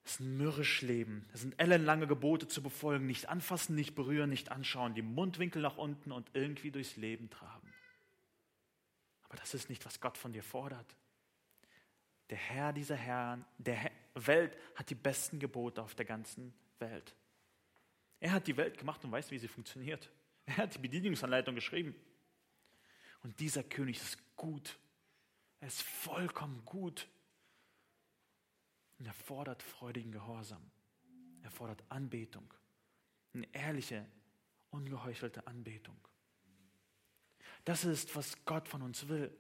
es 0.03 0.13
ist 0.13 0.21
ein 0.21 0.39
mürrisch 0.39 0.81
Leben. 0.81 1.29
Es 1.35 1.43
sind 1.43 1.61
ellenlange 1.61 2.07
Gebote 2.07 2.49
zu 2.49 2.63
befolgen, 2.63 3.07
nicht 3.07 3.29
anfassen, 3.29 3.75
nicht 3.75 3.97
berühren, 3.97 4.31
nicht 4.31 4.51
anschauen, 4.51 4.95
die 4.95 5.03
Mundwinkel 5.03 5.61
nach 5.61 5.77
unten 5.77 6.11
und 6.11 6.31
irgendwie 6.33 6.71
durchs 6.71 6.97
Leben 6.97 7.29
traben. 7.29 7.71
Aber 9.25 9.37
das 9.37 9.53
ist 9.53 9.69
nicht, 9.69 9.85
was 9.85 10.01
Gott 10.01 10.17
von 10.17 10.33
dir 10.33 10.43
fordert. 10.43 10.97
Der 12.31 12.39
Herr 12.39 12.73
dieser 12.73 12.97
Herren, 12.97 13.45
der 13.59 13.91
Welt 14.15 14.57
hat 14.75 14.91
die 14.91 14.95
besten 14.95 15.39
Gebote 15.39 15.83
auf 15.83 15.95
der 15.95 16.05
ganzen 16.05 16.53
Welt. 16.79 17.15
Er 18.21 18.33
hat 18.33 18.47
die 18.47 18.57
Welt 18.57 18.79
gemacht 18.79 19.05
und 19.05 19.13
weiß, 19.13 19.31
wie 19.31 19.39
sie 19.39 19.49
funktioniert. 19.49 20.11
Er 20.47 20.59
hat 20.59 20.75
die 20.75 20.79
Bedienungsanleitung 20.79 21.55
geschrieben. 21.55 21.95
Und 23.23 23.39
dieser 23.41 23.63
König 23.63 23.99
ist 23.99 24.19
gut. 24.37 24.79
Er 25.61 25.69
ist 25.69 25.83
vollkommen 25.83 26.65
gut. 26.65 27.09
Und 28.99 29.07
er 29.07 29.13
fordert 29.13 29.63
freudigen 29.63 30.13
Gehorsam. 30.13 30.71
Er 31.43 31.51
fordert 31.51 31.83
Anbetung. 31.89 32.53
Eine 33.33 33.47
ehrliche, 33.55 34.07
ungeheuchelte 34.71 35.47
Anbetung. 35.47 35.97
Das 37.65 37.85
ist, 37.85 38.17
was 38.17 38.45
Gott 38.45 38.69
von 38.69 38.83
uns 38.83 39.09
will. 39.09 39.37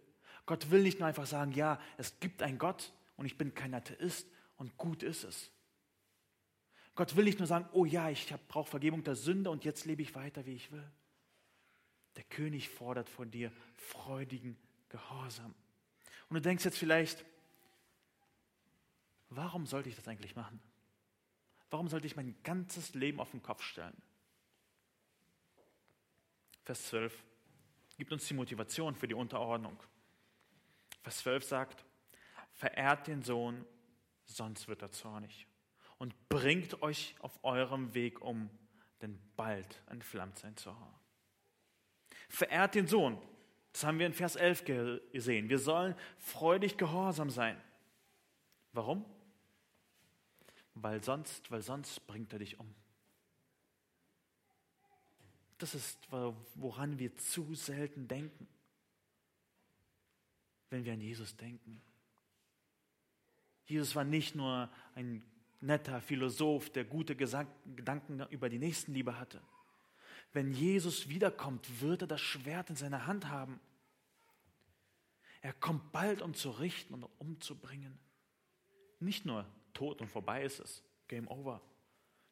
Gott 0.49 0.71
will 0.71 0.83
nicht 0.83 0.99
nur 0.99 1.07
einfach 1.07 1.27
sagen, 1.27 1.53
ja, 1.53 1.79
es 1.99 2.21
gibt 2.21 2.41
einen 2.41 2.57
Gott 2.57 2.95
und 3.19 3.27
ich 3.27 3.37
bin 3.37 3.53
kein 3.55 3.75
Atheist 3.75 4.27
und 4.57 4.79
gut 4.79 5.03
ist 5.03 5.25
es. 5.25 5.51
Gott 6.95 7.17
will 7.17 7.27
nicht 7.27 7.39
nur 7.39 7.47
sagen, 7.47 7.69
oh 7.73 7.85
ja, 7.85 8.09
ich 8.09 8.35
brauche 8.49 8.71
Vergebung 8.71 9.05
der 9.05 9.15
Sünde 9.15 9.51
und 9.51 9.67
jetzt 9.67 9.85
lebe 9.85 10.01
ich 10.01 10.15
weiter, 10.15 10.47
wie 10.47 10.55
ich 10.55 10.73
will. 10.73 10.91
Der 12.17 12.25
König 12.25 12.71
fordert 12.71 13.11
von 13.11 13.31
dir 13.31 13.53
freudigen 13.75 14.57
Gehorsam. 14.89 15.55
Und 16.31 16.37
du 16.37 16.41
denkst 16.41 16.65
jetzt 16.65 16.79
vielleicht, 16.79 17.27
warum 19.29 19.67
sollte 19.67 19.91
ich 19.91 19.97
das 19.97 20.09
eigentlich 20.09 20.35
machen? 20.35 20.63
Warum 21.69 21.89
sollte 21.89 22.07
ich 22.07 22.17
mein 22.17 22.35
ganzes 22.43 22.95
Leben 22.95 23.21
auf 23.21 23.33
den 23.33 23.43
Kopf 23.43 23.63
stellen? 23.63 24.01
Vers 26.65 26.87
12 26.87 27.23
gibt 27.99 28.13
uns 28.15 28.27
die 28.27 28.33
Motivation 28.33 28.95
für 28.95 29.09
die 29.09 29.15
Unterordnung. 29.15 29.79
Vers 31.09 31.19
12 31.19 31.45
sagt, 31.45 31.85
verehrt 32.53 33.07
den 33.07 33.23
Sohn, 33.23 33.65
sonst 34.25 34.69
wird 34.69 34.83
er 34.83 34.93
zornig. 34.93 35.47
Und 35.99 36.15
bringt 36.29 36.83
euch 36.83 37.15
auf 37.21 37.43
eurem 37.43 37.95
Weg 37.95 38.21
um, 38.21 38.51
denn 39.01 39.19
bald 39.37 39.83
entflammt 39.87 40.39
sein 40.39 40.57
Zorn. 40.57 40.95
Verehrt 42.29 42.75
den 42.75 42.87
Sohn. 42.87 43.21
Das 43.73 43.85
haben 43.85 43.99
wir 43.99 44.07
in 44.07 44.13
Vers 44.13 44.37
11 44.37 44.65
gesehen. 45.13 45.49
Wir 45.49 45.59
sollen 45.59 45.95
freudig 46.19 46.77
gehorsam 46.77 47.31
sein. 47.31 47.61
Warum? 48.73 49.05
weil 50.83 51.03
sonst, 51.03 51.51
weil 51.51 51.63
sonst 51.63 52.07
bringt 52.07 52.33
er 52.33 52.39
dich 52.39 52.59
um. 52.59 52.75
Das 55.59 55.75
ist, 55.75 55.99
woran 56.55 56.99
wir 56.99 57.17
zu 57.17 57.55
selten 57.55 58.07
denken, 58.07 58.47
wenn 60.71 60.85
wir 60.85 60.93
an 60.93 61.01
Jesus 61.01 61.37
denken. 61.37 61.81
Jesus 63.65 63.95
war 63.95 64.05
nicht 64.05 64.35
nur 64.35 64.71
ein 64.95 65.23
netter 65.61 66.01
Philosoph, 66.01 66.71
der 66.71 66.85
gute 66.85 67.17
Gedanken 67.17 68.21
über 68.31 68.49
die 68.49 68.59
Nächstenliebe 68.59 69.19
hatte. 69.19 69.43
Wenn 70.33 70.53
Jesus 70.53 71.09
wiederkommt, 71.09 71.81
wird 71.81 72.03
er 72.03 72.09
das 72.09 72.21
Schwert 72.21 72.71
in 72.71 72.77
seiner 72.77 73.07
Hand 73.07 73.29
haben. 73.29 73.61
Er 75.41 75.53
kommt 75.53 75.93
bald, 75.93 76.23
um 76.23 76.35
zu 76.35 76.51
richten 76.51 76.95
und 76.95 77.05
umzubringen. 77.19 77.99
Nicht 79.01 79.25
nur 79.25 79.47
tot 79.73 80.01
und 80.01 80.09
vorbei 80.09 80.43
ist 80.43 80.61
es, 80.61 80.83
Game 81.07 81.29
Over. 81.29 81.63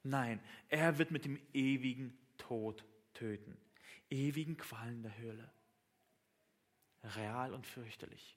Nein, 0.02 0.40
er 0.68 0.98
wird 0.98 1.10
mit 1.10 1.24
dem 1.24 1.38
ewigen 1.52 2.16
Tod 2.38 2.84
töten, 3.14 3.56
ewigen 4.10 4.56
Qualen 4.56 5.02
der 5.02 5.16
Höhle. 5.18 5.50
Real 7.14 7.54
und 7.54 7.66
fürchterlich. 7.66 8.36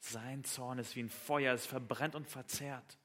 Sein 0.00 0.44
Zorn 0.44 0.78
ist 0.78 0.96
wie 0.96 1.02
ein 1.02 1.10
Feuer, 1.10 1.54
es 1.54 1.66
verbrennt 1.66 2.14
und 2.14 2.28
verzehrt. 2.28 2.98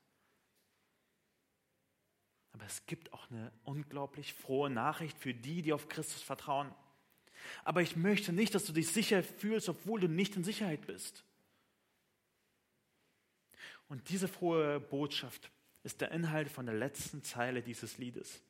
Aber 2.53 2.65
es 2.65 2.85
gibt 2.87 3.13
auch 3.13 3.29
eine 3.29 3.51
unglaublich 3.65 4.33
frohe 4.33 4.69
Nachricht 4.69 5.17
für 5.19 5.33
die, 5.33 5.61
die 5.61 5.73
auf 5.73 5.89
Christus 5.89 6.23
vertrauen. 6.23 6.73
Aber 7.63 7.81
ich 7.81 7.95
möchte 7.95 8.33
nicht, 8.33 8.55
dass 8.55 8.65
du 8.65 8.73
dich 8.73 8.87
sicher 8.91 9.21
fühlst, 9.21 9.69
obwohl 9.69 9.99
du 9.99 10.07
nicht 10.07 10.35
in 10.35 10.43
Sicherheit 10.43 10.87
bist. 10.87 11.23
Und 13.89 14.09
diese 14.09 14.27
frohe 14.27 14.79
Botschaft 14.79 15.51
ist 15.83 16.01
der 16.01 16.11
Inhalt 16.11 16.49
von 16.49 16.65
der 16.65 16.75
letzten 16.75 17.23
Zeile 17.23 17.61
dieses 17.61 17.97
Liedes. 17.97 18.41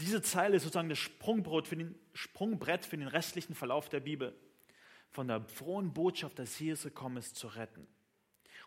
Diese 0.00 0.20
Zeile 0.20 0.56
ist 0.56 0.64
sozusagen 0.64 0.88
das 0.88 0.98
Sprungbrett 0.98 1.68
für 1.68 1.76
den, 1.76 1.94
Sprungbrett 2.12 2.84
für 2.84 2.98
den 2.98 3.08
restlichen 3.08 3.54
Verlauf 3.54 3.88
der 3.88 4.00
Bibel. 4.00 4.34
Von 5.10 5.28
der 5.28 5.42
frohen 5.42 5.92
Botschaft, 5.92 6.38
dass 6.38 6.58
Jesus 6.58 6.84
gekommen 6.84 7.16
ist, 7.16 7.36
zu 7.36 7.48
retten. 7.48 7.86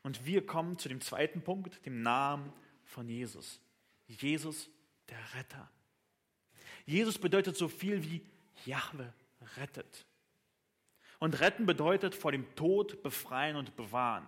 Und 0.02 0.26
wir 0.26 0.46
kommen 0.46 0.78
zu 0.78 0.90
dem 0.90 1.02
zweiten 1.02 1.42
Punkt, 1.42 1.86
dem 1.86 2.02
Namen 2.02 2.54
von 2.86 3.08
Jesus. 3.08 3.60
Jesus, 4.08 4.70
der 5.10 5.20
Retter. 5.36 5.70
Jesus 6.86 7.18
bedeutet 7.18 7.56
so 7.56 7.68
viel 7.68 8.04
wie 8.04 8.26
Jahwe 8.66 9.14
rettet. 9.58 10.06
Und 11.20 11.40
retten 11.42 11.66
bedeutet 11.66 12.16
vor 12.16 12.32
dem 12.32 12.56
Tod 12.56 13.04
befreien 13.04 13.56
und 13.58 13.76
bewahren. 13.76 14.26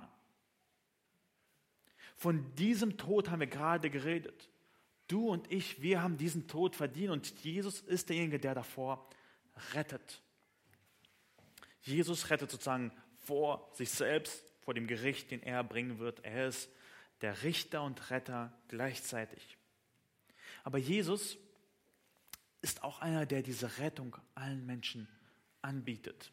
Von 2.18 2.54
diesem 2.56 2.98
Tod 2.98 3.30
haben 3.30 3.40
wir 3.40 3.48
gerade 3.48 3.90
geredet. 3.90 4.50
Du 5.08 5.30
und 5.30 5.52
ich, 5.52 5.82
wir 5.82 6.04
haben 6.04 6.18
diesen 6.18 6.48
Tod 6.48 6.76
verdient 6.76 7.12
und 7.12 7.44
Jesus 7.44 7.82
ist 7.82 8.10
derjenige, 8.10 8.40
der 8.40 8.56
davor 8.56 9.10
rettet. 9.74 10.22
Jesus 11.82 12.30
rettet 12.30 12.52
sozusagen 12.52 12.92
vor 13.20 13.70
sich 13.74 13.90
selbst, 13.90 14.44
vor 14.62 14.74
dem 14.74 14.88
Gericht, 14.88 15.32
den 15.32 15.44
er 15.44 15.64
bringen 15.64 16.00
wird. 16.00 16.24
Er 16.24 16.48
ist 16.48 16.70
der 17.22 17.44
Richter 17.44 17.84
und 17.84 18.10
Retter 18.10 18.52
gleichzeitig. 18.68 19.58
Aber 20.64 20.78
Jesus 20.78 21.38
ist 22.62 22.84
auch 22.84 23.00
einer, 23.00 23.26
der 23.26 23.42
diese 23.42 23.80
Rettung 23.80 24.16
allen 24.36 24.66
Menschen 24.66 25.08
anbietet. 25.62 26.32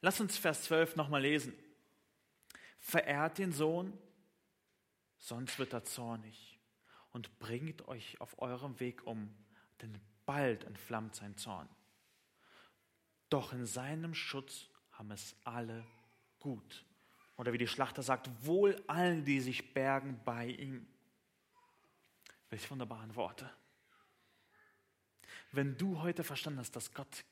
Lass 0.00 0.20
uns 0.20 0.38
Vers 0.38 0.64
12 0.64 0.96
nochmal 0.96 1.22
lesen. 1.22 1.52
Verehrt 2.78 3.38
den 3.38 3.52
Sohn, 3.52 3.92
sonst 5.18 5.58
wird 5.58 5.72
er 5.72 5.84
zornig 5.84 6.58
und 7.10 7.38
bringt 7.38 7.86
euch 7.88 8.20
auf 8.20 8.40
eurem 8.40 8.78
Weg 8.80 9.06
um, 9.06 9.34
denn 9.82 10.00
bald 10.24 10.64
entflammt 10.64 11.14
sein 11.16 11.36
Zorn. 11.36 11.68
Doch 13.28 13.52
in 13.52 13.66
seinem 13.66 14.14
Schutz 14.14 14.68
haben 14.98 15.12
es 15.12 15.36
alle 15.44 15.86
gut. 16.40 16.84
Oder 17.36 17.52
wie 17.52 17.58
die 17.58 17.68
Schlachter 17.68 18.02
sagt, 18.02 18.28
wohl 18.44 18.82
allen, 18.88 19.24
die 19.24 19.40
sich 19.40 19.72
bergen 19.72 20.20
bei 20.24 20.48
ihm. 20.48 20.86
Welche 22.50 22.68
wunderbaren 22.70 23.14
Worte. 23.14 23.48
Wenn 25.52 25.76
du 25.76 26.00
heute 26.00 26.24
verstanden 26.24 26.58
hast, 26.58 26.74
dass 26.74 26.92
Gott, 26.92 27.24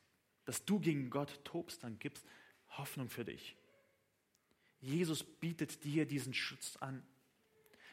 dass 0.45 0.65
du 0.65 0.79
gegen 0.79 1.11
Gott 1.11 1.45
tobst, 1.45 1.83
dann 1.83 1.99
gibt 1.99 2.19
es 2.19 2.25
Hoffnung 2.79 3.11
für 3.11 3.25
dich. 3.25 3.57
Jesus 4.81 5.25
bietet 5.25 5.83
dir 5.83 6.07
diesen 6.07 6.35
Schutz 6.35 6.77
an. 6.77 7.05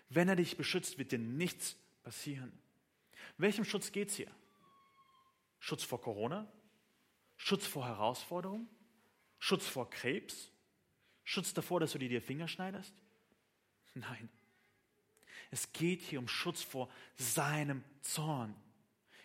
Wenn 0.10 0.30
er 0.30 0.36
dich 0.36 0.56
beschützt, 0.56 1.00
wird 1.00 1.12
dir 1.12 1.20
nichts 1.20 1.76
passieren. 2.04 2.52
Welchem 3.38 3.66
Schutz 3.66 3.92
geht 3.92 4.10
es 4.10 4.16
hier? 4.16 4.32
Schutz 5.60 5.84
vor 5.84 6.00
Corona? 6.00 6.48
Schutz 7.38 7.66
vor 7.66 7.88
Herausforderungen? 7.88 8.70
Schutz 9.44 9.68
vor 9.68 9.90
Krebs? 9.90 10.50
Schutz 11.26 11.54
davor, 11.54 11.82
dass 11.82 11.92
du 11.92 11.98
dir 11.98 12.08
die 12.08 12.22
Finger 12.22 12.48
schneidest? 12.48 12.94
Nein. 13.94 14.30
Es 15.52 15.74
geht 15.74 16.02
hier 16.02 16.20
um 16.20 16.30
Schutz 16.30 16.64
vor 16.64 16.90
seinem 17.18 17.84
Zorn. 18.04 18.56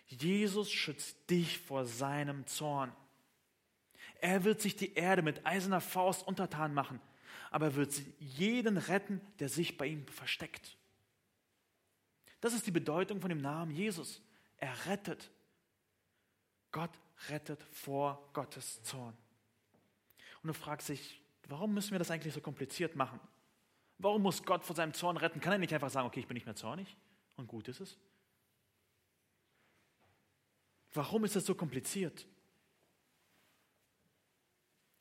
Jesus 0.07 0.73
schützt 0.73 1.15
dich 1.29 1.57
vor 1.57 1.85
seinem 1.85 2.45
Zorn. 2.47 2.91
Er 4.19 4.43
wird 4.43 4.59
sich 4.59 4.75
die 4.75 4.93
Erde 4.93 5.21
mit 5.21 5.45
eiserner 5.45 5.79
Faust 5.79 6.27
untertan 6.27 6.73
machen, 6.73 6.99
aber 7.49 7.67
er 7.67 7.75
wird 7.75 7.93
jeden 8.19 8.75
retten, 8.75 9.21
der 9.39 9.47
sich 9.47 9.77
bei 9.77 9.85
ihm 9.85 10.05
versteckt. 10.09 10.75
Das 12.41 12.53
ist 12.53 12.67
die 12.67 12.71
Bedeutung 12.71 13.21
von 13.21 13.29
dem 13.29 13.39
Namen 13.39 13.71
Jesus. 13.71 14.21
Er 14.57 14.85
rettet. 14.85 15.31
Gott 16.73 16.91
rettet 17.29 17.63
vor 17.71 18.29
Gottes 18.33 18.83
Zorn. 18.83 19.15
Und 20.41 20.47
du 20.47 20.53
fragst 20.53 20.89
dich, 20.89 21.21
warum 21.47 21.73
müssen 21.73 21.91
wir 21.91 21.99
das 21.99 22.11
eigentlich 22.11 22.33
so 22.33 22.41
kompliziert 22.41 22.95
machen? 22.95 23.19
Warum 23.97 24.21
muss 24.21 24.43
Gott 24.43 24.63
vor 24.63 24.75
seinem 24.75 24.93
Zorn 24.93 25.17
retten? 25.17 25.41
Kann 25.41 25.51
er 25.51 25.57
nicht 25.57 25.73
einfach 25.73 25.89
sagen, 25.89 26.07
okay, 26.07 26.21
ich 26.21 26.27
bin 26.27 26.35
nicht 26.35 26.45
mehr 26.45 26.55
zornig 26.55 26.95
und 27.35 27.47
gut 27.47 27.67
ist 27.67 27.81
es? 27.81 27.97
Warum 30.93 31.25
ist 31.25 31.35
das 31.35 31.45
so 31.45 31.53
kompliziert? 31.53 32.25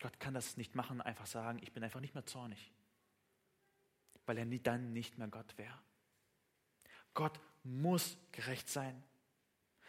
Gott 0.00 0.18
kann 0.20 0.34
das 0.34 0.56
nicht 0.56 0.74
machen, 0.74 1.00
einfach 1.00 1.26
sagen, 1.26 1.58
ich 1.62 1.72
bin 1.72 1.82
einfach 1.82 2.00
nicht 2.00 2.14
mehr 2.14 2.26
zornig, 2.26 2.72
weil 4.26 4.38
er 4.38 4.46
dann 4.46 4.92
nicht 4.92 5.18
mehr 5.18 5.28
Gott 5.28 5.56
wäre. 5.58 5.78
Gott 7.14 7.40
muss 7.64 8.16
gerecht 8.32 8.68
sein. 8.68 9.02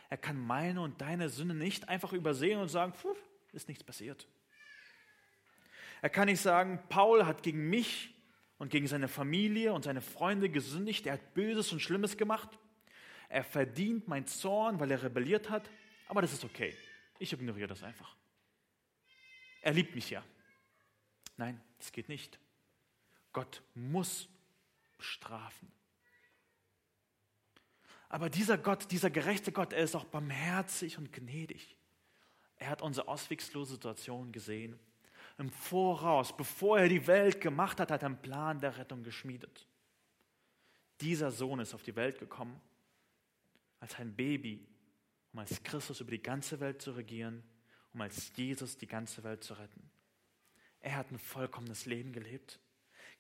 Er 0.10 0.18
kann 0.18 0.38
meine 0.40 0.82
und 0.82 1.02
deine 1.02 1.30
Sünde 1.30 1.54
nicht 1.54 1.88
einfach 1.90 2.14
übersehen 2.14 2.60
und 2.60 2.70
sagen, 2.70 2.94
pfuh, 2.94 3.16
ist 3.52 3.68
nichts 3.68 3.84
passiert. 3.84 4.28
Er 6.02 6.10
kann 6.10 6.28
nicht 6.28 6.42
sagen, 6.42 6.82
Paul 6.90 7.26
hat 7.26 7.44
gegen 7.44 7.70
mich 7.70 8.14
und 8.58 8.70
gegen 8.70 8.88
seine 8.88 9.08
Familie 9.08 9.74
und 9.74 9.84
seine 9.84 10.02
Freunde 10.02 10.50
gesündigt, 10.50 11.06
er 11.06 11.14
hat 11.14 11.34
Böses 11.34 11.72
und 11.72 11.82
Schlimmes 11.82 12.18
gemacht. 12.18 12.58
Er 13.28 13.44
verdient 13.44 14.08
mein 14.08 14.26
Zorn, 14.28 14.80
weil 14.80 14.92
er 14.92 15.04
rebelliert 15.04 15.50
hat, 15.50 15.70
aber 16.08 16.22
das 16.22 16.34
ist 16.34 16.44
okay. 16.44 16.76
Ich 17.20 17.34
ignoriere 17.34 17.68
das 17.68 17.84
einfach. 17.84 18.16
Er 19.62 19.74
liebt 19.74 19.94
mich 19.96 20.10
ja. 20.10 20.24
Nein, 21.38 21.62
das 21.78 21.92
geht 21.92 22.10
nicht. 22.10 22.40
Gott 23.34 23.62
muss 23.76 24.28
strafen. 24.98 25.72
Aber 28.10 28.30
dieser 28.30 28.58
Gott, 28.58 28.92
dieser 28.92 29.10
gerechte 29.10 29.52
Gott, 29.52 29.72
er 29.72 29.84
ist 29.84 29.96
auch 29.96 30.06
barmherzig 30.06 30.98
und 30.98 31.14
gnädig. 31.14 31.78
Er 32.58 32.70
hat 32.70 32.82
unsere 32.82 33.08
auswegslose 33.08 33.74
Situation 33.74 34.32
gesehen. 34.32 34.80
Im 35.40 35.50
Voraus, 35.50 36.36
bevor 36.36 36.80
er 36.80 36.90
die 36.90 37.08
Welt 37.08 37.40
gemacht 37.40 37.80
hat, 37.80 37.92
hat 37.92 38.04
er 38.04 38.08
einen 38.08 38.22
Plan 38.22 38.60
der 38.60 38.78
Rettung 38.78 39.04
geschmiedet. 39.04 39.66
Dieser 41.00 41.32
Sohn 41.32 41.62
ist 41.62 41.74
auf 41.74 41.82
die 41.82 41.96
Welt 41.96 42.20
gekommen 42.20 42.60
als 43.80 43.96
ein 43.96 44.14
Baby, 44.14 44.68
um 45.32 45.40
als 45.40 45.64
Christus 45.64 46.02
über 46.02 46.12
die 46.12 46.22
ganze 46.22 46.60
Welt 46.60 46.82
zu 46.82 46.92
regieren, 46.92 47.42
um 47.94 48.02
als 48.02 48.36
Jesus 48.36 48.78
die 48.78 48.88
ganze 48.88 49.24
Welt 49.24 49.42
zu 49.42 49.54
retten. 49.54 49.90
Er 50.82 50.98
hat 50.98 51.10
ein 51.10 51.20
vollkommenes 51.20 51.86
Leben 51.86 52.12
gelebt, 52.12 52.60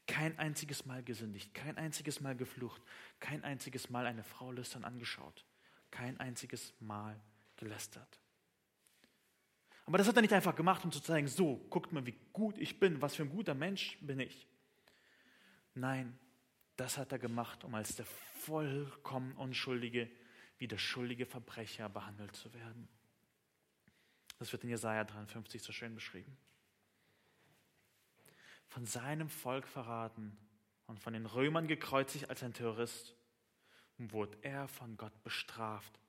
kein 0.06 0.38
einziges 0.38 0.86
Mal 0.86 1.02
gesündigt, 1.04 1.54
kein 1.54 1.78
einziges 1.78 2.20
Mal 2.20 2.36
geflucht, 2.36 2.82
kein 3.22 3.46
einziges 3.46 3.90
Mal 3.90 4.06
eine 4.06 4.26
Frau 4.26 4.52
lüstern 4.52 4.84
angeschaut, 4.84 5.46
kein 5.90 6.20
einziges 6.20 6.74
Mal 6.82 7.18
gelästert. 7.56 8.20
Aber 9.90 9.98
das 9.98 10.08
hat 10.08 10.16
er 10.18 10.22
nicht 10.22 10.36
einfach 10.36 10.56
gemacht, 10.56 10.86
um 10.86 10.92
zu 10.92 11.00
zeigen, 11.00 11.28
so, 11.28 11.66
guckt 11.72 11.92
mal, 11.92 12.06
wie 12.06 12.14
gut 12.32 12.60
ich 12.60 12.80
bin, 12.80 13.02
was 13.02 13.16
für 13.16 13.24
ein 13.24 13.32
guter 13.32 13.56
Mensch 13.56 13.98
bin 14.02 14.20
ich. 14.20 14.48
Nein, 15.74 16.16
das 16.76 17.00
hat 17.00 17.12
er 17.12 17.18
gemacht, 17.18 17.64
um 17.64 17.74
als 17.74 17.96
der 17.96 18.06
vollkommen 18.06 19.32
Unschuldige 19.32 20.08
wie 20.60 20.68
der 20.68 20.78
schuldige 20.78 21.26
Verbrecher 21.26 21.90
behandelt 21.90 22.36
zu 22.36 22.54
werden. 22.54 22.88
Das 24.38 24.52
wird 24.52 24.64
in 24.64 24.70
Jesaja 24.70 25.06
53 25.06 25.64
so 25.64 25.72
schön 25.72 25.96
beschrieben. 25.96 26.38
Von 28.68 28.86
seinem 28.86 29.28
Volk 29.28 29.68
verraten 29.68 30.38
und 30.86 31.00
von 31.00 31.14
den 31.14 31.26
Römern 31.26 31.68
gekreuzigt 31.68 32.30
als 32.30 32.44
ein 32.44 32.54
Terrorist, 32.54 33.16
wurde 33.98 34.38
er 34.44 34.68
von 34.68 34.98
Gott 34.98 35.24
bestraft. 35.24 36.00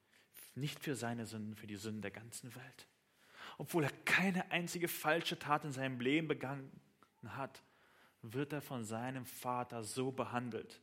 Nicht 0.55 0.81
für 0.81 0.95
seine 0.95 1.25
Sünden, 1.25 1.57
für 1.57 1.67
die 1.67 1.77
Sünden 1.77 2.03
der 2.03 2.11
ganzen 2.11 2.55
Welt. 2.55 2.90
Obwohl 3.61 3.85
er 3.85 3.93
keine 4.07 4.51
einzige 4.51 4.89
falsche 4.89 5.39
Tat 5.39 5.67
in 5.67 5.73
seinem 5.73 6.01
Leben 6.01 6.29
begangen 6.29 6.81
hat, 7.27 7.63
wird 8.23 8.55
er 8.55 8.63
von 8.63 8.85
seinem 8.85 9.27
Vater 9.27 9.85
so 9.85 10.11
behandelt, 10.11 10.81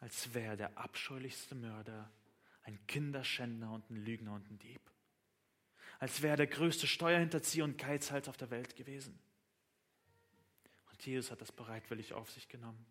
als 0.00 0.34
wäre 0.34 0.48
er 0.48 0.56
der 0.58 0.76
abscheulichste 0.76 1.54
Mörder 1.54 2.12
ein 2.64 2.78
Kinderschänder 2.88 3.70
und 3.70 3.88
ein 3.88 3.96
Lügner 3.96 4.34
und 4.34 4.50
ein 4.50 4.58
Dieb. 4.58 4.82
als 5.98 6.20
wäre 6.20 6.34
er 6.34 6.36
der 6.36 6.46
größte 6.48 6.86
Steuerhinterzieher 6.86 7.64
und 7.64 7.78
Geizhals 7.78 8.28
auf 8.28 8.36
der 8.36 8.50
Welt 8.50 8.76
gewesen. 8.76 9.18
Und 10.90 11.06
Jesus 11.06 11.30
hat 11.30 11.40
das 11.40 11.52
bereitwillig 11.52 12.12
auf 12.12 12.30
sich 12.30 12.50
genommen. 12.50 12.84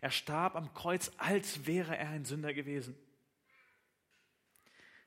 Er 0.00 0.12
starb 0.12 0.54
am 0.54 0.72
Kreuz, 0.74 1.10
als 1.16 1.66
wäre 1.66 1.96
er 1.96 2.10
ein 2.10 2.24
Sünder 2.24 2.54
gewesen. 2.54 2.96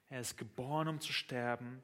Er 0.10 0.20
ist 0.20 0.38
geboren, 0.38 0.90
um 0.90 1.00
zu 1.00 1.14
sterben. 1.14 1.82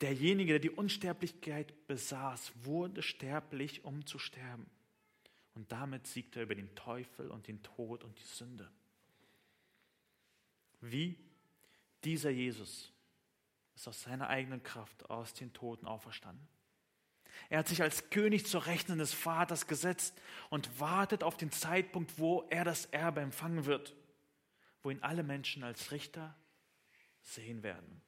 Derjenige, 0.00 0.52
der 0.52 0.58
die 0.58 0.70
Unsterblichkeit 0.70 1.86
besaß, 1.86 2.52
wurde 2.64 3.02
sterblich, 3.02 3.84
um 3.84 4.04
zu 4.04 4.18
sterben. 4.18 4.66
Und 5.54 5.72
damit 5.72 6.06
siegt 6.06 6.36
er 6.36 6.42
über 6.42 6.54
den 6.54 6.74
Teufel 6.74 7.30
und 7.30 7.48
den 7.48 7.62
Tod 7.62 8.04
und 8.04 8.18
die 8.18 8.24
Sünde. 8.24 8.70
Wie 10.82 11.18
dieser 12.04 12.30
Jesus 12.30 12.92
ist 13.74 13.88
aus 13.88 14.02
seiner 14.02 14.28
eigenen 14.28 14.62
Kraft 14.62 15.08
aus 15.08 15.32
den 15.32 15.52
Toten 15.52 15.86
auferstanden. 15.86 16.46
Er 17.48 17.60
hat 17.60 17.68
sich 17.68 17.82
als 17.82 18.10
König 18.10 18.46
zur 18.46 18.66
Rechten 18.66 18.98
des 18.98 19.12
Vaters 19.12 19.66
gesetzt 19.66 20.20
und 20.50 20.80
wartet 20.80 21.22
auf 21.22 21.36
den 21.36 21.50
Zeitpunkt, 21.52 22.18
wo 22.18 22.46
er 22.50 22.64
das 22.64 22.86
Erbe 22.86 23.20
empfangen 23.20 23.66
wird, 23.66 23.94
wo 24.82 24.90
ihn 24.90 25.02
alle 25.02 25.22
Menschen 25.22 25.62
als 25.62 25.90
Richter 25.90 26.34
sehen 27.22 27.62
werden. 27.62 28.02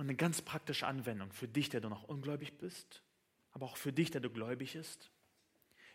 Und 0.00 0.06
eine 0.06 0.16
ganz 0.16 0.40
praktische 0.40 0.86
Anwendung 0.86 1.30
für 1.30 1.46
dich, 1.46 1.68
der 1.68 1.82
du 1.82 1.90
noch 1.90 2.04
ungläubig 2.04 2.56
bist, 2.56 3.02
aber 3.52 3.66
auch 3.66 3.76
für 3.76 3.92
dich, 3.92 4.10
der 4.10 4.22
du 4.22 4.30
gläubig 4.30 4.72
bist. 4.72 5.10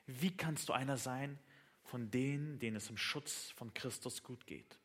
Wie 0.05 0.29
kannst 0.29 0.69
du 0.69 0.73
einer 0.73 0.95
sein 0.95 1.39
von 1.85 2.11
denen, 2.11 2.59
denen 2.59 2.77
es 2.77 2.91
im 2.91 2.97
Schutz 2.97 3.49
von 3.55 3.73
Christus 3.73 4.21
gut 4.21 4.45
geht? 4.45 4.77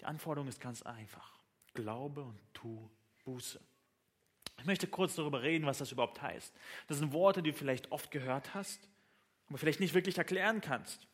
Die 0.00 0.04
Anforderung 0.04 0.48
ist 0.48 0.60
ganz 0.60 0.82
einfach. 0.82 1.38
Glaube 1.74 2.24
und 2.24 2.40
tu 2.54 2.90
Buße. 3.22 3.60
Ich 4.58 4.64
möchte 4.64 4.88
kurz 4.88 5.14
darüber 5.14 5.42
reden, 5.42 5.64
was 5.64 5.78
das 5.78 5.92
überhaupt 5.92 6.22
heißt. 6.22 6.52
Das 6.88 6.98
sind 6.98 7.12
Worte, 7.12 7.40
die 7.40 7.52
du 7.52 7.56
vielleicht 7.56 7.92
oft 7.92 8.10
gehört 8.10 8.54
hast, 8.54 8.88
aber 9.46 9.58
vielleicht 9.58 9.78
nicht 9.78 9.94
wirklich 9.94 10.18
erklären 10.18 10.60
kannst. 10.60 11.06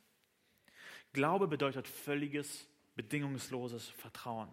Glaube 1.12 1.48
bedeutet 1.48 1.86
völliges, 1.86 2.66
bedingungsloses 2.94 3.90
Vertrauen. 3.90 4.48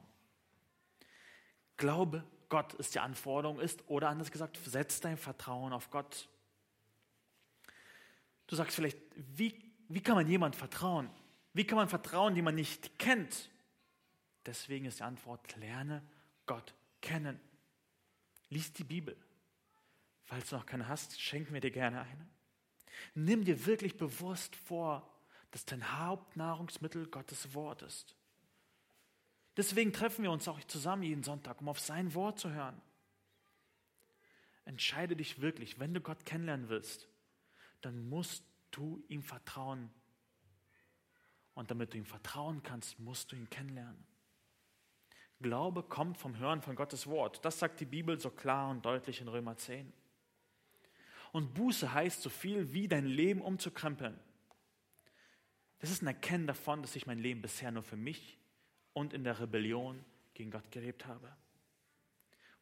Glaube, 1.78 2.24
Gott 2.50 2.74
ist 2.76 2.96
die 2.96 3.00
Anforderung, 3.00 3.60
ist, 3.60 3.84
oder 3.88 4.10
anders 4.10 4.32
gesagt, 4.32 4.60
setz 4.66 5.00
dein 5.00 5.18
Vertrauen 5.18 5.74
auf 5.74 5.90
Gott. 5.90 6.28
Du 8.48 8.56
sagst 8.56 8.76
vielleicht, 8.76 8.98
wie, 9.16 9.54
wie 9.90 10.02
kann 10.02 10.16
man 10.16 10.28
jemand 10.28 10.56
vertrauen? 10.56 11.10
Wie 11.54 11.66
kann 11.66 11.78
man 11.78 11.90
vertrauen, 11.90 12.36
die 12.36 12.42
man 12.42 12.56
nicht 12.56 12.98
kennt? 12.98 13.50
Deswegen 14.46 14.86
ist 14.86 15.00
die 15.00 15.04
Antwort, 15.04 15.56
lerne 15.58 16.02
Gott 16.46 16.74
kennen. 17.02 17.40
Lies 18.50 18.72
die 18.74 18.86
Bibel. 18.86 19.18
Falls 20.24 20.50
du 20.50 20.56
noch 20.56 20.66
keine 20.66 20.88
hast, 20.88 21.20
schenken 21.20 21.54
wir 21.54 21.62
dir 21.62 21.72
gerne 21.72 22.02
eine. 22.02 22.28
Nimm 23.13 23.44
dir 23.44 23.66
wirklich 23.66 23.98
bewusst 23.98 24.56
vor, 24.56 25.10
dass 25.52 25.66
dein 25.66 26.00
Hauptnahrungsmittel 26.00 27.08
Gottes 27.08 27.54
Wort 27.54 27.82
ist. 27.82 28.16
Deswegen 29.58 29.91
treffen 29.91 30.22
wir 30.24 30.32
uns 30.32 30.48
auch 30.48 30.63
zusammen 30.65 31.02
jeden 31.02 31.24
Sonntag, 31.24 31.60
um 31.62 31.67
auf 31.67 31.80
sein 31.80 32.13
Wort 32.13 32.39
zu 32.39 32.52
hören. 32.52 32.80
Entscheide 34.65 35.15
dich 35.15 35.41
wirklich, 35.41 35.80
wenn 35.80 35.96
du 35.96 36.00
Gott 36.00 36.26
kennenlernen 36.26 36.70
willst, 36.70 37.10
dann 37.82 38.08
musst 38.08 38.43
du 38.70 39.04
ihm 39.08 39.24
vertrauen. 39.24 39.89
Und 41.56 41.72
damit 41.72 41.93
du 41.93 41.98
ihm 41.98 42.06
vertrauen 42.06 42.62
kannst, 42.62 43.00
musst 43.00 43.32
du 43.32 43.36
ihn 43.36 43.50
kennenlernen. 43.50 44.06
Glaube 45.39 45.82
kommt 45.82 46.17
vom 46.17 46.38
Hören 46.38 46.62
von 46.62 46.76
Gottes 46.76 47.08
Wort. 47.08 47.43
Das 47.43 47.58
sagt 47.58 47.80
die 47.80 47.86
Bibel 47.86 48.20
so 48.20 48.30
klar 48.30 48.70
und 48.70 48.86
deutlich 48.86 49.22
in 49.22 49.28
Römer 49.28 49.58
10. 49.58 49.91
Und 51.32 51.56
Buße 51.56 51.93
heißt 51.93 52.22
so 52.22 52.30
viel 52.30 52.74
wie 52.74 52.88
dein 52.88 53.06
Leben 53.06 53.41
umzukrempeln. 53.41 54.20
Das 55.80 55.89
ist 55.89 56.02
ein 56.02 56.08
Erkennen 56.08 56.48
davon, 56.48 56.82
dass 56.82 56.96
ich 56.96 57.08
mein 57.08 57.20
Leben 57.20 57.41
bisher 57.41 57.72
nur 57.72 57.84
für 57.84 57.98
mich 57.98 58.37
und 58.97 59.13
in 59.13 59.23
der 59.23 59.39
Rebellion 59.39 60.03
gegen 60.33 60.49
Gott 60.49 60.71
gelebt 60.71 61.05
habe. 61.05 61.31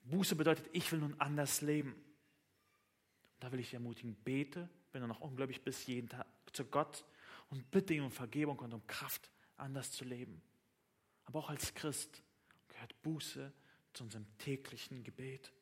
Buße 0.03 0.35
bedeutet, 0.35 0.69
ich 0.73 0.91
will 0.91 0.99
nun 0.99 1.15
anders 1.17 1.61
leben. 1.61 1.93
Und 1.93 3.43
da 3.43 3.51
will 3.53 3.59
ich 3.59 3.67
dich 3.67 3.75
ermutigen, 3.75 4.15
bete, 4.15 4.67
wenn 4.91 5.01
du 5.01 5.07
noch 5.07 5.21
ungläubig 5.21 5.63
bist, 5.63 5.87
jeden 5.87 6.09
Tag 6.09 6.27
zu 6.51 6.65
Gott 6.65 7.05
und 7.49 7.71
bitte 7.71 7.93
ihn 7.93 8.03
um 8.03 8.11
Vergebung 8.11 8.59
und 8.59 8.73
um 8.73 8.85
Kraft, 8.85 9.31
anders 9.55 9.93
zu 9.93 10.03
leben. 10.03 10.41
Aber 11.23 11.39
auch 11.39 11.49
als 11.49 11.73
Christ 11.73 12.21
gehört 12.67 13.01
Buße 13.01 13.53
zu 13.93 14.03
unserem 14.03 14.25
täglichen 14.37 15.05
Gebet. 15.05 15.53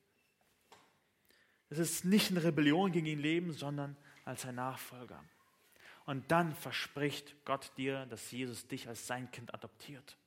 Es 1.69 1.77
ist 1.77 2.03
nicht 2.03 2.31
eine 2.31 2.43
Rebellion 2.43 2.91
gegen 2.91 3.05
ihn 3.05 3.19
leben, 3.19 3.53
sondern 3.53 3.95
als 4.25 4.43
ein 4.45 4.55
Nachfolger. 4.55 5.23
Und 6.05 6.31
dann 6.31 6.55
verspricht 6.55 7.35
Gott 7.45 7.71
dir, 7.77 8.07
dass 8.07 8.31
Jesus 8.31 8.67
dich 8.67 8.87
als 8.87 9.05
sein 9.05 9.29
Kind 9.29 9.53
adoptiert, 9.53 10.17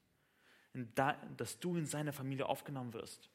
dass 1.37 1.59
du 1.61 1.77
in 1.77 1.87
seine 1.87 2.13
Familie 2.13 2.47
aufgenommen 2.47 2.93
wirst. 2.93 3.31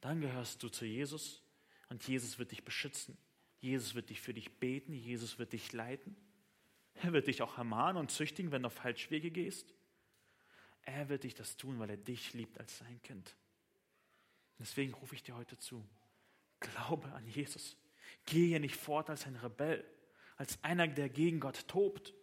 Dann 0.00 0.20
gehörst 0.20 0.62
du 0.62 0.68
zu 0.68 0.84
Jesus 0.84 1.42
und 1.88 2.06
Jesus 2.06 2.38
wird 2.38 2.50
dich 2.50 2.64
beschützen. 2.64 3.16
Jesus 3.60 3.94
wird 3.94 4.10
dich 4.10 4.20
für 4.20 4.34
dich 4.34 4.52
beten, 4.58 4.92
Jesus 4.92 5.38
wird 5.38 5.52
dich 5.52 5.72
leiten. 5.72 6.16
Er 6.94 7.12
wird 7.12 7.26
dich 7.26 7.42
auch 7.42 7.56
ermahnen 7.56 7.96
und 7.96 8.10
züchtigen, 8.10 8.52
wenn 8.52 8.62
du 8.62 8.66
auf 8.66 8.74
Falschwege 8.74 9.30
gehst. 9.30 9.74
Er 10.82 11.08
wird 11.08 11.24
dich 11.24 11.34
das 11.34 11.56
tun, 11.56 11.78
weil 11.78 11.90
er 11.90 11.96
dich 11.96 12.34
liebt 12.34 12.58
als 12.58 12.78
sein 12.78 13.00
Kind. 13.02 13.34
Deswegen 14.58 14.92
rufe 14.94 15.14
ich 15.14 15.22
dir 15.22 15.34
heute 15.34 15.58
zu. 15.58 15.84
Glaube 16.60 17.10
an 17.12 17.26
Jesus. 17.26 17.76
Gehe 18.26 18.60
nicht 18.60 18.76
fort 18.76 19.10
als 19.10 19.26
ein 19.26 19.36
Rebell, 19.36 19.84
als 20.36 20.62
einer, 20.62 20.86
der 20.86 21.08
gegen 21.08 21.40
Gott 21.40 21.66
tobt. 21.68 22.14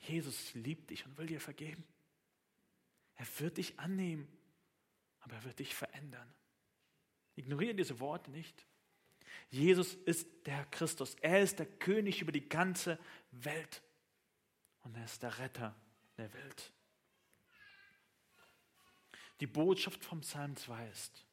Jesus 0.00 0.54
liebt 0.54 0.90
dich 0.90 1.04
und 1.06 1.16
will 1.18 1.26
dir 1.26 1.40
vergeben. 1.40 1.84
Er 3.16 3.26
wird 3.38 3.56
dich 3.56 3.78
annehmen, 3.78 4.28
aber 5.20 5.34
er 5.36 5.44
wird 5.44 5.58
dich 5.58 5.74
verändern. 5.74 6.32
Ignoriere 7.34 7.74
diese 7.74 8.00
Worte 8.00 8.30
nicht. 8.30 8.66
Jesus 9.50 9.94
ist 9.94 10.28
der 10.46 10.64
Christus. 10.66 11.14
Er 11.20 11.42
ist 11.42 11.58
der 11.58 11.66
König 11.66 12.22
über 12.22 12.32
die 12.32 12.48
ganze 12.48 12.98
Welt. 13.30 13.82
Und 14.82 14.96
er 14.96 15.04
ist 15.04 15.22
der 15.22 15.38
Retter 15.38 15.74
der 16.16 16.32
Welt. 16.32 16.72
Die 19.40 19.46
Botschaft 19.46 20.04
vom 20.04 20.20
Psalm 20.20 20.56
2 20.56 20.88
ist, 20.88 21.26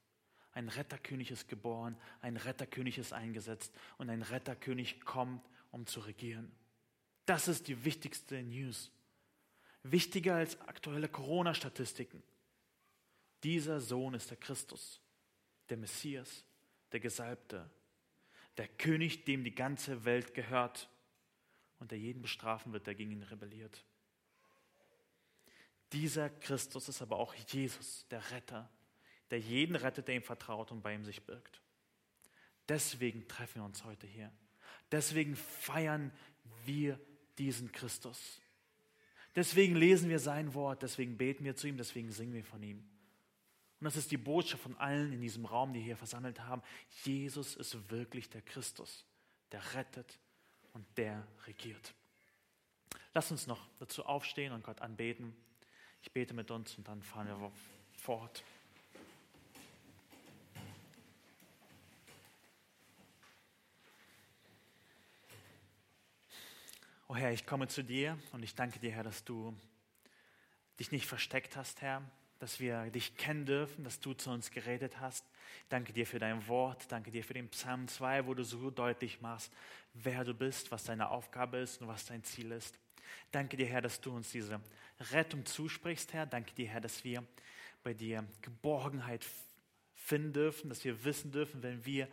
ein 0.52 0.70
Retterkönig 0.70 1.32
ist 1.32 1.48
geboren, 1.48 1.98
ein 2.22 2.38
Retterkönig 2.38 2.98
ist 2.98 3.14
eingesetzt 3.14 3.74
und 3.98 4.10
ein 4.10 4.22
Retterkönig 4.22 5.02
kommt, 5.02 5.48
um 5.72 5.88
zu 5.88 6.02
regieren. 6.02 6.52
Das 7.26 7.48
ist 7.48 7.68
die 7.68 7.86
wichtigste 7.86 8.44
News. 8.44 8.92
Wichtiger 9.84 10.36
als 10.36 10.60
aktuelle 10.62 11.10
Corona-Statistiken. 11.10 12.24
Dieser 13.44 13.82
Sohn 13.82 14.14
ist 14.14 14.30
der 14.30 14.38
Christus, 14.38 15.02
der 15.70 15.78
Messias, 15.78 16.46
der 16.92 17.02
Gesalbte, 17.02 17.70
der 18.58 18.68
König, 18.68 19.26
dem 19.26 19.44
die 19.44 19.54
ganze 19.54 20.06
Welt 20.06 20.34
gehört 20.34 20.90
und 21.80 21.92
der 21.92 22.00
jeden 22.00 22.22
bestrafen 22.22 22.72
wird, 22.72 22.88
der 22.88 22.96
gegen 22.96 23.12
ihn 23.12 23.24
rebelliert. 23.24 23.84
Dieser 25.92 26.30
Christus 26.30 26.88
ist 26.88 27.02
aber 27.02 27.18
auch 27.18 27.36
Jesus, 27.36 28.08
der 28.10 28.32
Retter, 28.32 28.70
der 29.30 29.40
jeden 29.40 29.76
rettet, 29.76 30.08
der 30.08 30.16
ihm 30.16 30.24
vertraut 30.24 30.72
und 30.72 30.82
bei 30.82 30.94
ihm 30.96 31.04
sich 31.04 31.24
birgt. 31.26 31.62
Deswegen 32.70 33.28
treffen 33.28 33.62
wir 33.62 33.66
uns 33.66 33.84
heute 33.84 34.08
hier. 34.08 34.32
Deswegen 34.92 35.36
feiern 35.36 36.12
wir 36.66 37.00
diesen 37.38 37.72
Christus. 37.72 38.40
Deswegen 39.36 39.76
lesen 39.76 40.10
wir 40.10 40.20
sein 40.20 40.54
Wort, 40.54 40.84
deswegen 40.84 41.18
beten 41.18 41.44
wir 41.44 41.56
zu 41.56 41.68
ihm, 41.68 41.78
deswegen 41.78 42.12
singen 42.12 42.34
wir 42.34 42.44
von 42.44 42.62
ihm. 42.62 42.84
Und 43.80 43.86
das 43.86 43.96
ist 43.98 44.12
die 44.12 44.18
Botschaft 44.18 44.64
von 44.64 44.78
allen 44.78 45.12
in 45.12 45.22
diesem 45.22 45.46
Raum, 45.46 45.74
die 45.74 45.82
hier 45.82 45.98
versammelt 45.98 46.40
haben. 46.40 46.62
Jesus 47.04 47.56
ist 47.56 47.90
wirklich 47.90 48.30
der 48.30 48.42
Christus, 48.42 49.06
der 49.52 49.62
rettet 49.74 50.20
und 50.74 50.86
der 50.98 51.28
regiert. 51.48 51.94
Lass 53.14 53.32
uns 53.32 53.48
noch 53.48 53.68
dazu 53.80 54.06
aufstehen 54.06 54.54
und 54.54 54.64
Gott 54.64 54.82
anbeten. 54.82 55.36
Ich 56.02 56.12
bete 56.12 56.34
mit 56.34 56.52
uns 56.52 56.78
und 56.78 56.88
dann 56.88 57.02
fahren 57.02 57.28
wir 57.28 57.52
fort. 57.98 58.44
Oh 67.14 67.16
Herr, 67.16 67.32
ich 67.32 67.46
komme 67.46 67.68
zu 67.68 67.84
dir 67.84 68.18
und 68.32 68.42
ich 68.42 68.56
danke 68.56 68.80
dir, 68.80 68.90
Herr, 68.90 69.04
dass 69.04 69.24
du 69.24 69.56
dich 70.80 70.92
nicht 70.92 71.06
versteckt 71.06 71.56
hast, 71.56 71.84
Herr, 71.84 72.02
dass 72.40 72.60
wir 72.60 72.90
dich 72.90 73.18
kennen 73.18 73.46
dürfen, 73.46 73.84
dass 73.84 74.00
du 74.00 74.16
zu 74.16 74.32
uns 74.32 74.50
geredet 74.50 75.00
hast. 75.00 75.24
Danke 75.70 75.94
dir 75.94 76.08
für 76.08 76.18
dein 76.18 76.48
Wort, 76.48 76.92
danke 76.92 77.12
dir 77.12 77.24
für 77.24 77.36
den 77.36 77.50
Psalm 77.50 77.88
2, 77.88 78.26
wo 78.26 78.34
du 78.34 78.44
so 78.44 78.72
deutlich 78.72 79.22
machst, 79.22 79.54
wer 79.94 80.24
du 80.24 80.34
bist, 80.34 80.72
was 80.72 80.86
deine 80.86 81.10
Aufgabe 81.10 81.58
ist 81.58 81.82
und 81.82 81.88
was 81.88 82.04
dein 82.08 82.24
Ziel 82.24 82.52
ist. 82.52 82.80
Danke 83.32 83.58
dir, 83.58 83.68
Herr, 83.68 83.82
dass 83.82 84.02
du 84.02 84.12
uns 84.12 84.32
diese 84.32 84.60
Rettung 85.12 85.46
zusprichst, 85.46 86.14
Herr. 86.14 86.26
Danke 86.26 86.56
dir, 86.56 86.68
Herr, 86.68 86.82
dass 86.82 87.04
wir 87.04 87.24
bei 87.84 87.94
dir 87.94 88.26
Geborgenheit 88.42 89.24
finden 89.94 90.34
dürfen, 90.34 90.68
dass 90.68 90.84
wir 90.84 91.06
wissen 91.06 91.32
dürfen, 91.32 91.62
wenn 91.62 91.86
wir 91.86 92.08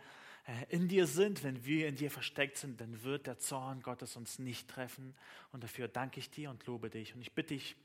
in 0.69 0.87
dir 0.87 1.07
sind, 1.07 1.43
wenn 1.43 1.65
wir 1.65 1.87
in 1.87 1.95
dir 1.95 2.11
versteckt 2.11 2.57
sind, 2.57 2.81
dann 2.81 3.03
wird 3.03 3.27
der 3.27 3.37
Zorn 3.37 3.81
Gottes 3.81 4.15
uns 4.15 4.39
nicht 4.39 4.67
treffen. 4.67 5.13
Und 5.51 5.63
dafür 5.63 5.87
danke 5.87 6.19
ich 6.19 6.29
dir 6.29 6.49
und 6.49 6.65
lobe 6.65 6.89
dich. 6.89 7.13
Und 7.13 7.21
ich 7.21 7.31
bitte 7.31 7.53
dich 7.53 7.75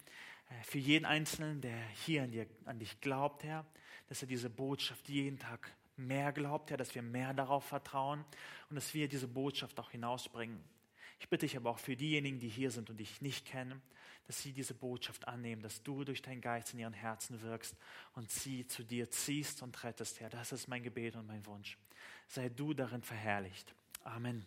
äh, 0.49 0.63
für 0.65 0.79
jeden 0.79 1.05
Einzelnen, 1.05 1.61
der 1.61 1.77
hier 2.05 2.23
an, 2.23 2.31
dir, 2.31 2.47
an 2.65 2.79
dich 2.79 3.01
glaubt, 3.01 3.45
Herr, 3.45 3.67
dass 4.09 4.23
er 4.23 4.29
diese 4.29 4.51
Botschaft 4.51 5.09
jeden 5.09 5.39
Tag 5.39 5.71
mehr 5.97 6.33
glaubt, 6.33 6.71
Herr, 6.71 6.77
dass 6.77 6.95
wir 6.95 7.03
mehr 7.03 7.35
darauf 7.35 7.65
vertrauen 7.65 8.25
und 8.71 8.77
dass 8.77 8.95
wir 8.95 9.09
diese 9.09 9.29
Botschaft 9.29 9.79
auch 9.81 9.91
hinausbringen. 9.91 10.63
Ich 11.19 11.29
bitte 11.29 11.47
dich 11.47 11.57
aber 11.57 11.71
auch 11.71 11.79
für 11.79 11.97
diejenigen, 11.97 12.39
die 12.39 12.49
hier 12.49 12.71
sind 12.71 12.91
und 12.91 12.99
dich 12.99 13.23
nicht 13.23 13.47
kennen, 13.47 13.81
dass 14.27 14.43
sie 14.43 14.53
diese 14.53 14.75
Botschaft 14.75 15.29
annehmen, 15.29 15.63
dass 15.63 15.83
du 15.83 16.05
durch 16.05 16.21
deinen 16.21 16.41
Geist 16.41 16.75
in 16.75 16.81
ihren 16.81 16.93
Herzen 16.93 17.41
wirkst 17.43 17.77
und 18.15 18.31
sie 18.31 18.67
zu 18.67 18.83
dir 18.83 19.11
ziehst 19.11 19.63
und 19.63 19.83
rettest, 19.85 20.21
Herr. 20.21 20.29
Das 20.29 20.53
ist 20.53 20.69
mein 20.69 20.83
Gebet 20.83 21.17
und 21.17 21.27
mein 21.27 21.47
Wunsch. 21.47 21.79
Sei 22.27 22.49
du 22.49 22.75
darin 22.75 23.03
verherrlicht. 23.03 23.75
Amen. 24.03 24.45